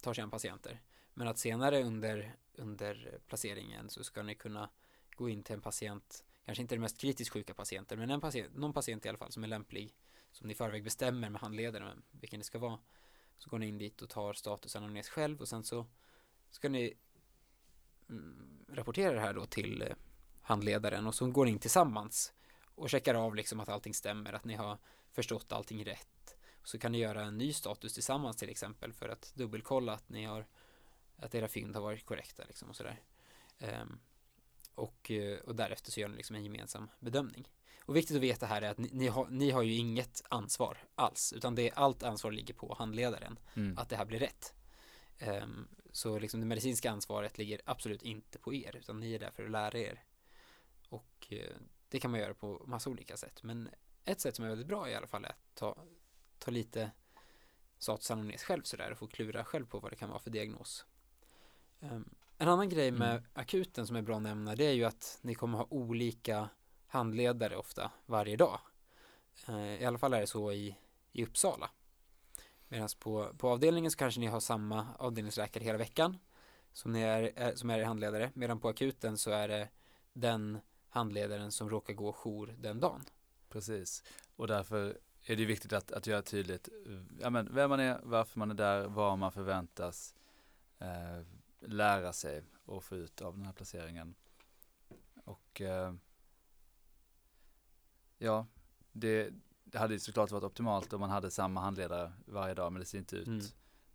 tar 0.00 0.14
sig 0.14 0.22
an 0.22 0.30
patienter. 0.30 0.80
Men 1.14 1.28
att 1.28 1.38
senare 1.38 1.82
under, 1.82 2.36
under 2.54 3.18
placeringen 3.26 3.88
så 3.90 4.04
ska 4.04 4.22
ni 4.22 4.34
kunna 4.34 4.70
gå 5.16 5.28
in 5.28 5.42
till 5.42 5.54
en 5.54 5.60
patient, 5.60 6.24
kanske 6.44 6.62
inte 6.62 6.74
den 6.74 6.82
mest 6.82 6.98
kritiskt 6.98 7.32
sjuka 7.32 7.54
patienten, 7.54 7.98
men 7.98 8.10
en 8.10 8.20
patient, 8.20 8.56
någon 8.56 8.72
patient 8.72 9.06
i 9.06 9.08
alla 9.08 9.18
fall 9.18 9.32
som 9.32 9.44
är 9.44 9.48
lämplig, 9.48 9.94
som 10.32 10.46
ni 10.46 10.52
i 10.52 10.56
förväg 10.56 10.84
bestämmer 10.84 11.30
med 11.30 11.40
handledaren 11.40 12.02
vilken 12.10 12.40
det 12.40 12.44
ska 12.44 12.58
vara. 12.58 12.78
Så 13.38 13.50
går 13.50 13.58
ni 13.58 13.68
in 13.68 13.78
dit 13.78 14.02
och 14.02 14.10
tar 14.10 14.32
statusanamnes 14.32 15.08
själv 15.08 15.40
och 15.40 15.48
sen 15.48 15.64
så 15.64 15.86
ska 16.50 16.68
ni 16.68 16.94
mm, 18.08 18.64
rapportera 18.68 19.14
det 19.14 19.20
här 19.20 19.34
då 19.34 19.46
till 19.46 19.82
eh, 19.82 19.96
handledaren 20.42 21.06
och 21.06 21.14
så 21.14 21.30
går 21.30 21.44
ni 21.44 21.50
in 21.50 21.58
tillsammans 21.58 22.32
och 22.74 22.90
checkar 22.90 23.14
av 23.14 23.34
liksom 23.34 23.60
att 23.60 23.68
allting 23.68 23.94
stämmer, 23.94 24.32
att 24.32 24.44
ni 24.44 24.54
har 24.54 24.78
förstått 25.12 25.52
allting 25.52 25.84
rätt. 25.84 26.36
Så 26.64 26.78
kan 26.78 26.92
ni 26.92 26.98
göra 26.98 27.22
en 27.22 27.38
ny 27.38 27.52
status 27.52 27.94
tillsammans 27.94 28.36
till 28.36 28.48
exempel 28.48 28.92
för 28.92 29.08
att 29.08 29.32
dubbelkolla 29.34 29.92
att 29.92 30.08
ni 30.08 30.24
har 30.24 30.46
att 31.16 31.34
era 31.34 31.48
fynd 31.48 31.74
har 31.74 31.82
varit 31.82 32.06
korrekta 32.06 32.44
liksom 32.46 32.68
och 32.68 32.76
sådär. 32.76 33.02
Um, 33.58 34.00
och, 34.74 35.10
eh, 35.10 35.38
och 35.38 35.54
därefter 35.54 35.92
så 35.92 36.00
gör 36.00 36.08
ni 36.08 36.16
liksom 36.16 36.36
en 36.36 36.44
gemensam 36.44 36.90
bedömning. 37.00 37.48
Och 37.86 37.96
viktigt 37.96 38.16
att 38.16 38.22
veta 38.22 38.46
här 38.46 38.62
är 38.62 38.70
att 38.70 38.78
ni, 38.78 38.88
ni, 38.92 39.08
har, 39.08 39.26
ni 39.30 39.50
har 39.50 39.62
ju 39.62 39.74
inget 39.74 40.22
ansvar 40.28 40.78
alls, 40.94 41.32
utan 41.36 41.54
det, 41.54 41.70
allt 41.70 42.02
ansvar 42.02 42.32
ligger 42.32 42.54
på 42.54 42.74
handledaren 42.78 43.38
mm. 43.54 43.78
att 43.78 43.88
det 43.88 43.96
här 43.96 44.04
blir 44.04 44.18
rätt. 44.18 44.54
Ehm, 45.18 45.68
så 45.92 46.18
liksom 46.18 46.40
det 46.40 46.46
medicinska 46.46 46.90
ansvaret 46.90 47.38
ligger 47.38 47.60
absolut 47.64 48.02
inte 48.02 48.38
på 48.38 48.54
er, 48.54 48.76
utan 48.76 49.00
ni 49.00 49.14
är 49.14 49.18
där 49.18 49.30
för 49.30 49.44
att 49.44 49.50
lära 49.50 49.78
er. 49.78 50.04
Och 50.88 51.26
eh, 51.30 51.56
det 51.88 52.00
kan 52.00 52.10
man 52.10 52.20
göra 52.20 52.34
på 52.34 52.62
massa 52.66 52.90
olika 52.90 53.16
sätt, 53.16 53.42
men 53.42 53.68
ett 54.04 54.20
sätt 54.20 54.36
som 54.36 54.44
är 54.44 54.48
väldigt 54.48 54.66
bra 54.66 54.90
i 54.90 54.94
alla 54.94 55.06
fall 55.06 55.24
är 55.24 55.28
att 55.28 55.54
ta, 55.54 55.76
ta 56.38 56.50
lite 56.50 56.90
statusanamnes 57.78 58.42
själv 58.42 58.62
sådär 58.62 58.90
och 58.92 58.98
få 58.98 59.06
klura 59.06 59.44
själv 59.44 59.66
på 59.66 59.78
vad 59.78 59.92
det 59.92 59.96
kan 59.96 60.08
vara 60.08 60.18
för 60.18 60.30
diagnos. 60.30 60.84
Ehm, 61.80 62.14
en 62.38 62.48
annan 62.48 62.68
grej 62.68 62.90
med 62.90 63.10
Mm. 63.10 63.24
akuten 63.32 63.86
som 63.86 63.96
är 63.96 64.02
bra 64.02 64.16
att 64.16 64.22
nämna 64.22 64.54
det 64.54 64.64
är 64.64 64.72
ju 64.72 64.84
att 64.84 65.18
ni 65.22 65.34
kommer 65.34 65.58
ha 65.58 65.66
olika 65.70 66.48
handledare 66.86 67.56
ofta 67.56 67.90
varje 68.06 68.36
dag. 68.36 68.60
Eh, 69.48 69.82
I 69.82 69.84
alla 69.84 69.98
fall 69.98 70.14
är 70.14 70.20
det 70.20 70.26
så 70.26 70.52
i, 70.52 70.76
i 71.12 71.24
Uppsala. 71.24 71.70
Medan 72.68 72.88
på, 72.98 73.34
på 73.38 73.48
avdelningen 73.48 73.90
så 73.90 73.98
kanske 73.98 74.20
ni 74.20 74.26
har 74.26 74.40
samma 74.40 74.86
avdelningsläkare 74.98 75.64
hela 75.64 75.78
veckan 75.78 76.18
som, 76.72 76.92
ni 76.92 77.00
är, 77.00 77.32
är, 77.36 77.54
som 77.54 77.70
är 77.70 77.78
er 77.78 77.84
handledare. 77.84 78.30
Medan 78.34 78.60
på 78.60 78.68
akuten 78.68 79.18
så 79.18 79.30
är 79.30 79.48
det 79.48 79.68
den 80.12 80.58
handledaren 80.88 81.52
som 81.52 81.70
råkar 81.70 81.94
gå 81.94 82.12
jour 82.12 82.54
den 82.58 82.80
dagen. 82.80 83.04
Precis. 83.48 84.02
Och 84.36 84.46
därför 84.46 84.98
är 85.26 85.36
det 85.36 85.44
viktigt 85.44 85.72
att, 85.72 85.92
att 85.92 86.06
göra 86.06 86.22
tydligt 86.22 86.68
eh, 86.86 87.02
ja, 87.20 87.30
men 87.30 87.54
vem 87.54 87.70
man 87.70 87.80
är, 87.80 88.00
varför 88.02 88.38
man 88.38 88.50
är 88.50 88.54
där, 88.54 88.88
vad 88.88 89.18
man 89.18 89.32
förväntas 89.32 90.14
eh, 90.78 91.20
lära 91.66 92.12
sig 92.12 92.42
och 92.64 92.84
få 92.84 92.96
ut 92.96 93.22
av 93.22 93.36
den 93.36 93.46
här 93.46 93.52
placeringen. 93.52 94.14
Och 95.24 95.60
eh, 95.60 95.94
ja, 98.18 98.46
det, 98.92 99.30
det 99.64 99.78
hade 99.78 99.94
ju 99.94 100.00
såklart 100.00 100.30
varit 100.30 100.44
optimalt 100.44 100.92
om 100.92 101.00
man 101.00 101.10
hade 101.10 101.30
samma 101.30 101.60
handledare 101.60 102.12
varje 102.26 102.54
dag, 102.54 102.72
men 102.72 102.80
det 102.80 102.86
ser 102.86 102.98
inte 102.98 103.16
ut 103.16 103.26
Mm. 103.26 103.40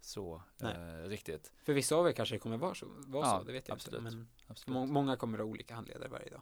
så 0.01 0.41
eh, 0.61 1.07
riktigt. 1.07 1.51
För 1.63 1.73
vissa 1.73 1.95
av 1.95 2.07
er 2.07 2.11
kanske 2.11 2.35
det 2.35 2.39
kommer 2.39 2.57
vara 2.57 2.75
så, 2.75 2.85
vara 2.97 3.25
Ja, 3.27 3.37
så 3.39 3.43
det 3.45 3.51
vet 3.53 3.67
jag 3.67 3.75
absolut. 3.75 3.99
inte. 4.01 4.15
Men 4.15 4.27
Absolut. 4.47 4.73
må, 4.73 4.85
många 4.85 5.15
kommer 5.15 5.37
ha 5.37 5.45
olika 5.45 5.75
handledare 5.75 6.09
varje 6.09 6.29
dag. 6.29 6.41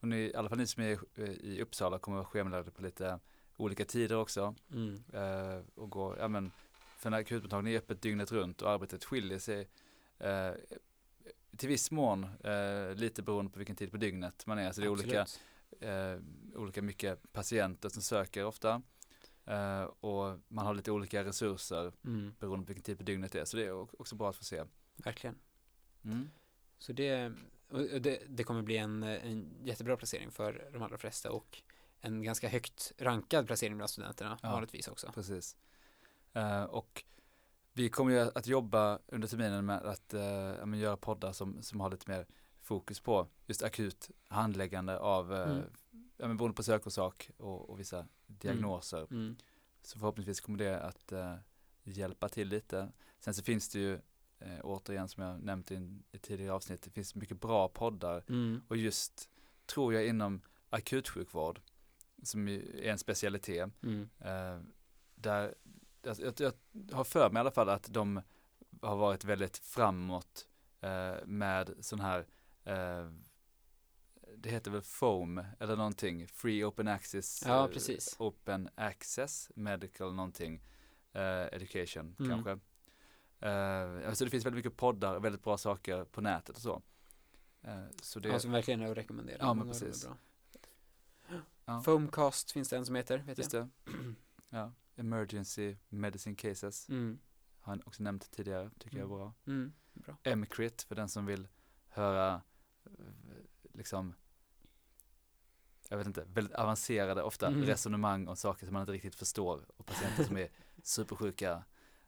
Och 0.00 0.08
ni, 0.08 0.16
i 0.16 0.34
alla 0.34 0.48
fall 0.48 0.58
ni 0.58 0.66
som 0.66 0.82
är 0.82 1.18
i, 1.20 1.62
Uppsala 1.62 1.98
kommer 1.98 2.16
vara 2.16 2.26
schemalagda 2.26 2.70
på 2.70 2.82
lite 2.82 3.20
olika 3.56 3.84
tider 3.84 4.16
också. 4.16 4.54
Mm. 4.72 5.02
eh, 5.12 5.62
och 5.74 5.90
går, 5.90 6.18
ja 6.18 6.28
men, 6.28 6.50
för 6.96 7.10
när 7.10 7.18
akutmottagningen 7.18 7.76
är 7.78 7.82
öppet 7.84 8.02
dygnet 8.02 8.32
runt 8.32 8.62
och 8.62 8.70
arbetet 8.70 9.04
skiljer 9.04 9.38
sig 9.38 9.68
eh, 10.18 10.50
till 11.56 11.68
viss 11.68 11.90
mån, 11.90 12.24
eh, 12.44 12.94
lite 12.94 13.22
beroende 13.22 13.52
på 13.52 13.58
vilken 13.58 13.76
tid 13.76 13.90
på 13.90 13.96
dygnet 13.96 14.46
man 14.46 14.58
är. 14.58 14.72
Så 14.72 14.80
det 14.80 14.86
är 14.86 14.90
olika, 14.90 15.26
eh, 15.80 16.18
olika 16.54 16.82
mycket 16.82 17.32
patienter 17.32 17.88
som 17.88 18.02
söker 18.02 18.44
ofta. 18.44 18.82
Eh, 19.44 19.82
och 19.82 20.38
man 20.48 20.66
har 20.66 20.74
lite 20.74 20.90
olika 20.90 21.24
resurser 21.24 21.92
Mm. 22.04 22.34
beroende 22.38 22.66
på 22.66 22.68
vilken 22.68 22.82
tid 22.84 22.98
på 22.98 23.04
dygnet 23.04 23.32
det 23.32 23.40
är. 23.40 23.44
Så 23.44 23.56
det 23.56 23.64
är 23.64 24.00
också 24.00 24.14
bra 24.16 24.30
att 24.30 24.36
få 24.36 24.44
se. 24.44 24.64
Verkligen. 24.96 25.38
Mm. 26.04 26.28
Så 26.78 26.92
det, 26.92 27.32
det, 28.00 28.22
det 28.28 28.44
kommer 28.44 28.62
bli 28.62 28.76
en, 28.76 29.02
en 29.02 29.50
jättebra 29.64 29.96
placering 29.96 30.30
för 30.30 30.70
de 30.72 30.82
allra 30.82 30.98
flesta 30.98 31.30
och 31.32 31.62
en 32.00 32.22
ganska 32.22 32.48
högt 32.48 32.92
rankad 32.98 33.46
placering 33.46 33.76
bland 33.76 33.90
studenterna 33.90 34.38
Ja. 34.42 34.50
vanligtvis 34.52 34.88
också. 34.88 35.12
Precis. 35.14 35.56
Eh, 36.32 36.64
och 36.64 37.04
vi 37.76 37.88
kommer 37.88 38.12
ju 38.12 38.18
att 38.34 38.46
jobba 38.46 38.98
under 39.06 39.28
terminen 39.28 39.66
med 39.66 39.76
att 39.82 40.14
eh, 40.14 40.74
göra 40.78 40.96
poddar 40.96 41.32
som, 41.32 41.62
som 41.62 41.80
har 41.80 41.90
lite 41.90 42.10
mer 42.10 42.26
fokus 42.62 43.00
på 43.00 43.28
just 43.46 43.62
akut 43.62 44.10
handläggande 44.28 44.98
av, 44.98 45.34
eh, 45.34 45.50
Mm. 45.50 45.62
ja, 46.16 46.28
men 46.28 46.36
beroende 46.36 46.54
på 46.56 46.62
sökorsak 46.62 47.30
och, 47.36 47.70
och 47.70 47.80
vissa 47.80 48.06
diagnoser. 48.26 49.06
Mm. 49.10 49.36
Så 49.82 49.98
förhoppningsvis 49.98 50.40
kommer 50.40 50.58
det 50.58 50.80
att 50.80 51.12
eh, 51.12 51.34
hjälpa 51.84 52.28
till 52.28 52.48
lite. 52.48 52.92
Sen 53.18 53.34
så 53.34 53.42
finns 53.42 53.68
det 53.68 53.78
ju, 53.78 53.94
eh, 54.38 54.60
återigen 54.62 55.08
som 55.08 55.22
jag 55.22 55.42
nämnt 55.42 55.70
i 55.70 55.98
i 56.12 56.18
tidigare 56.18 56.52
avsnitt, 56.52 56.82
det 56.82 56.90
finns 56.90 57.14
mycket 57.14 57.40
bra 57.40 57.68
poddar 57.68 58.24
Mm. 58.28 58.62
och 58.68 58.76
just, 58.76 59.30
tror 59.66 59.94
jag, 59.94 60.06
inom 60.06 60.40
akutsjukvård, 60.70 61.60
som 62.22 62.48
är 62.48 62.82
en 62.82 62.98
specialitet, 62.98 63.70
Mm. 63.82 64.08
Eh, 64.20 64.60
där, 65.14 65.54
jag, 66.06 66.16
jag, 66.20 66.34
jag 66.38 66.96
har 66.96 67.04
för 67.04 67.30
mig 67.30 67.38
i 67.38 67.40
alla 67.40 67.50
fall 67.50 67.68
att 67.68 67.92
de 67.92 68.22
har 68.82 68.96
varit 68.96 69.24
väldigt 69.24 69.58
framåt 69.58 70.48
eh, 70.80 71.14
med 71.26 71.74
sån 71.80 72.00
här, 72.00 72.26
eh, 72.64 73.10
det 74.36 74.50
heter 74.50 74.70
väl 74.70 74.82
FOAM 74.82 75.44
eller 75.60 75.76
någonting, 75.76 76.28
Free 76.28 76.64
Open 76.64 76.88
Access, 76.88 77.42
Ja, 77.46 77.64
eh, 77.66 77.72
precis. 77.72 78.16
Open 78.18 78.68
Access 78.74 79.50
Medical 79.54 80.14
någonting, 80.14 80.62
eh, 81.12 81.22
Education 81.42 82.16
Mm. 82.18 82.30
kanske. 82.30 82.50
Eh, 83.40 84.08
alltså 84.08 84.24
det 84.24 84.30
finns 84.30 84.46
väldigt 84.46 84.64
mycket 84.64 84.76
poddar, 84.78 85.20
väldigt 85.20 85.42
bra 85.42 85.58
saker 85.58 86.04
på 86.04 86.20
nätet 86.20 86.56
och 86.56 86.62
så. 86.62 86.82
Eh, 87.62 87.84
så 88.02 88.20
det, 88.20 88.28
Ja, 88.28 88.38
som 88.38 88.52
verkligen 88.52 88.80
är 88.80 88.90
att 88.90 88.96
rekommendera. 88.96 89.36
Ja, 89.40 89.54
men 89.54 89.68
precis. 89.68 90.08
Ja. 91.64 91.82
Foamcast 91.82 92.50
finns 92.50 92.68
det 92.68 92.76
en 92.76 92.86
som 92.86 92.94
heter, 92.94 93.18
vet 93.18 93.38
just 93.38 93.52
jag. 93.52 93.68
det. 93.84 93.92
Ja, 94.48 94.72
Emergency 95.06 95.76
Medicine 95.88 96.36
Cases. 96.36 96.88
Mm. 96.88 97.18
har 97.60 97.72
han 97.72 97.82
också 97.86 98.02
nämnt 98.02 98.30
tidigare, 98.30 98.70
tycker 98.78 98.96
jag 98.98 99.04
är 99.04 99.08
bra. 99.16 99.34
Mm. 99.46 99.72
Bra. 99.94 100.16
M-crit 100.22 100.82
för 100.82 100.94
den 100.94 101.08
som 101.08 101.26
vill 101.26 101.48
höra 101.88 102.42
eh, 102.84 102.90
liksom 103.72 104.14
jag 105.88 105.98
vet 105.98 106.06
inte, 106.06 106.24
väldigt 106.24 106.54
avancerade 106.54 107.22
ofta 107.22 107.46
Mm. 107.46 107.62
resonemang 107.64 108.28
om 108.28 108.36
saker 108.36 108.66
som 108.66 108.72
man 108.72 108.82
inte 108.82 108.92
riktigt 108.92 109.14
förstår 109.14 109.66
och 109.76 109.86
patienter 109.86 110.24
som 110.24 110.36
är 110.36 110.48
supersjuka. 110.82 111.64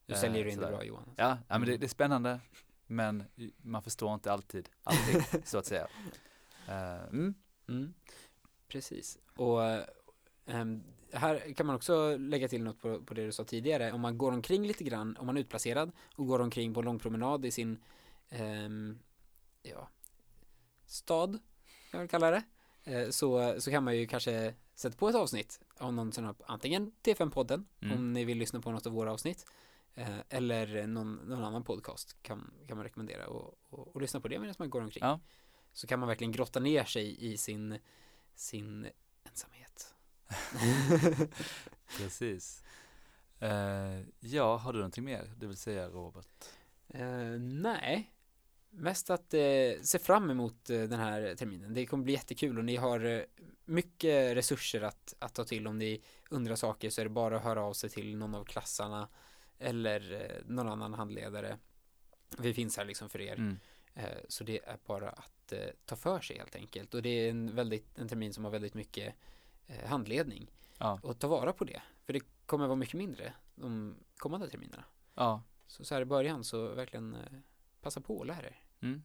Du 0.06 0.14
eh, 0.14 0.20
säljer 0.20 0.46
in 0.46 0.58
det 0.60 0.66
bra 0.66 0.84
Johan. 0.84 1.14
Ja, 1.16 1.38
ja 1.48 1.58
men 1.58 1.60
det, 1.60 1.66
Mm. 1.66 1.80
det 1.80 1.86
är 1.86 1.88
spännande 1.88 2.40
men 2.86 3.24
man 3.62 3.82
förstår 3.82 4.14
inte 4.14 4.32
alltid 4.32 4.68
allting 4.82 5.22
så 5.44 5.58
att 5.58 5.66
säga. 5.66 5.88
Eh, 6.68 7.02
mm, 7.04 7.34
Mm. 7.68 7.94
Precis. 8.68 9.18
Och 9.36 9.60
ehm, 10.46 10.82
här 11.12 11.54
kan 11.54 11.66
man 11.66 11.76
också 11.76 12.16
lägga 12.16 12.48
till 12.48 12.62
något 12.62 12.80
på, 12.80 13.02
på 13.02 13.14
det 13.14 13.26
du 13.26 13.32
sa 13.32 13.44
tidigare. 13.44 13.92
Om 13.92 14.00
man 14.00 14.18
går 14.18 14.32
omkring 14.32 14.66
lite 14.66 14.84
grann, 14.84 15.16
om 15.16 15.26
man 15.26 15.36
är 15.36 15.40
utplacerad 15.40 15.92
och 16.14 16.26
går 16.26 16.38
omkring 16.38 16.74
på 16.74 16.80
en 16.80 16.86
lång 16.86 16.98
promenad 16.98 17.46
i 17.46 17.50
sin 17.50 17.78
ehm, 18.30 18.98
ja, 19.62 19.88
stad, 20.86 21.32
kan 21.32 21.40
jag 21.90 21.98
väl 21.98 22.08
kalla 22.08 22.30
det, 22.30 22.42
eh, 22.84 23.10
så, 23.10 23.60
så 23.60 23.70
kan 23.70 23.84
man 23.84 23.96
ju 23.96 24.06
kanske 24.06 24.54
sätta 24.74 24.96
på 24.96 25.08
ett 25.08 25.16
avsnitt 25.16 25.60
av 25.78 25.92
någon 25.94 26.12
sån 26.12 26.24
här, 26.24 26.34
antingen 26.46 26.92
T5-podden, 27.02 27.64
Mm. 27.80 27.96
om 27.98 28.12
ni 28.12 28.24
vill 28.24 28.38
lyssna 28.38 28.60
på 28.60 28.70
något 28.70 28.86
av 28.86 28.92
våra 28.92 29.12
avsnitt, 29.12 29.46
eh, 29.94 30.18
eller 30.28 30.86
någon, 30.86 31.14
någon 31.14 31.44
annan 31.44 31.64
podcast 31.64 32.22
kan, 32.22 32.50
kan 32.66 32.76
man 32.76 32.84
rekommendera 32.84 33.26
och, 33.26 33.58
och, 33.68 33.94
och 33.94 34.00
lyssna 34.00 34.20
på 34.20 34.28
det 34.28 34.38
medan 34.38 34.54
man 34.58 34.70
går 34.70 34.80
omkring. 34.80 35.04
Ja. 35.04 35.20
Så 35.72 35.86
kan 35.86 36.00
man 36.00 36.08
verkligen 36.08 36.32
grotta 36.32 36.60
ner 36.60 36.84
sig 36.84 37.32
i 37.32 37.36
sin, 37.36 37.78
sin 38.34 38.86
ensamhet. 39.24 39.94
precis. 41.98 42.62
Eh, 43.40 44.00
ja, 44.20 44.56
har 44.56 44.72
du 44.72 44.78
någonting 44.78 45.04
mer 45.04 45.30
du 45.36 45.46
vill 45.46 45.56
säga 45.56 45.88
Robert? 45.88 46.44
Eh, 46.88 47.40
nej, 47.40 48.12
mest 48.70 49.10
att 49.10 49.34
eh, 49.34 49.80
se 49.82 49.98
fram 49.98 50.30
emot 50.30 50.64
den 50.64 50.92
här 50.92 51.34
terminen. 51.34 51.74
Det 51.74 51.86
kommer 51.86 52.04
bli 52.04 52.12
jättekul 52.12 52.58
och 52.58 52.64
ni 52.64 52.76
har 52.76 53.26
mycket 53.64 54.36
resurser 54.36 54.82
att, 54.82 55.14
att 55.18 55.34
ta 55.34 55.44
till. 55.44 55.66
Om 55.66 55.78
ni 55.78 56.02
undrar 56.30 56.56
saker 56.56 56.90
så 56.90 57.00
är 57.00 57.04
det 57.04 57.10
bara 57.10 57.36
att 57.36 57.44
höra 57.44 57.62
av 57.62 57.72
sig 57.72 57.90
till 57.90 58.16
någon 58.16 58.34
av 58.34 58.44
klassarna 58.44 59.08
eller 59.58 60.32
någon 60.46 60.68
annan 60.68 60.94
handledare. 60.94 61.58
Vi 62.38 62.54
finns 62.54 62.76
här 62.76 62.84
liksom 62.84 63.08
för 63.08 63.20
er. 63.20 63.34
Mm. 63.34 63.58
Så 64.28 64.44
det 64.44 64.60
är 64.64 64.78
bara 64.86 65.10
att 65.10 65.52
ta 65.84 65.96
för 65.96 66.20
sig 66.20 66.38
helt 66.38 66.56
enkelt. 66.56 66.94
Och 66.94 67.02
det 67.02 67.08
är 67.08 67.30
en, 67.30 67.54
väldigt, 67.54 67.98
en 67.98 68.08
termin 68.08 68.32
som 68.32 68.44
har 68.44 68.50
väldigt 68.50 68.74
mycket 68.74 69.14
handledning. 69.86 70.50
Ja, 70.78 71.00
Och 71.02 71.18
ta 71.18 71.28
vara 71.28 71.52
på 71.52 71.64
det. 71.64 71.82
För 72.04 72.12
det 72.12 72.20
kommer 72.46 72.66
vara 72.66 72.76
mycket 72.76 72.94
mindre 72.94 73.34
de 73.54 73.96
kommande 74.16 74.48
terminerna. 74.50 74.84
ja. 75.14 75.42
Så 75.66 75.84
så 75.84 75.94
här 75.94 76.02
i 76.02 76.04
början 76.04 76.44
så 76.44 76.74
verkligen 76.74 77.14
eh, 77.14 77.20
passa 77.80 78.00
på 78.00 78.18
och 78.18 78.26
lär 78.26 78.42
er. 78.44 78.60
Mm. 78.80 79.02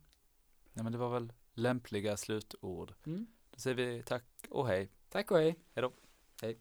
Ja, 0.74 0.84
men 0.84 0.92
det 0.92 0.98
var 0.98 1.10
väl 1.10 1.34
lämpliga 1.54 2.18
slutord. 2.18 2.94
Mm. 3.06 3.28
Då 3.52 3.60
säger 3.60 3.76
vi 3.76 4.04
tack 4.04 4.24
och 4.50 4.68
hej. 4.68 4.90
Tack 5.10 5.32
och 5.32 5.38
hej. 5.38 5.56
Hej 5.74 5.82
då. 5.82 5.92
Hej. 6.42 6.60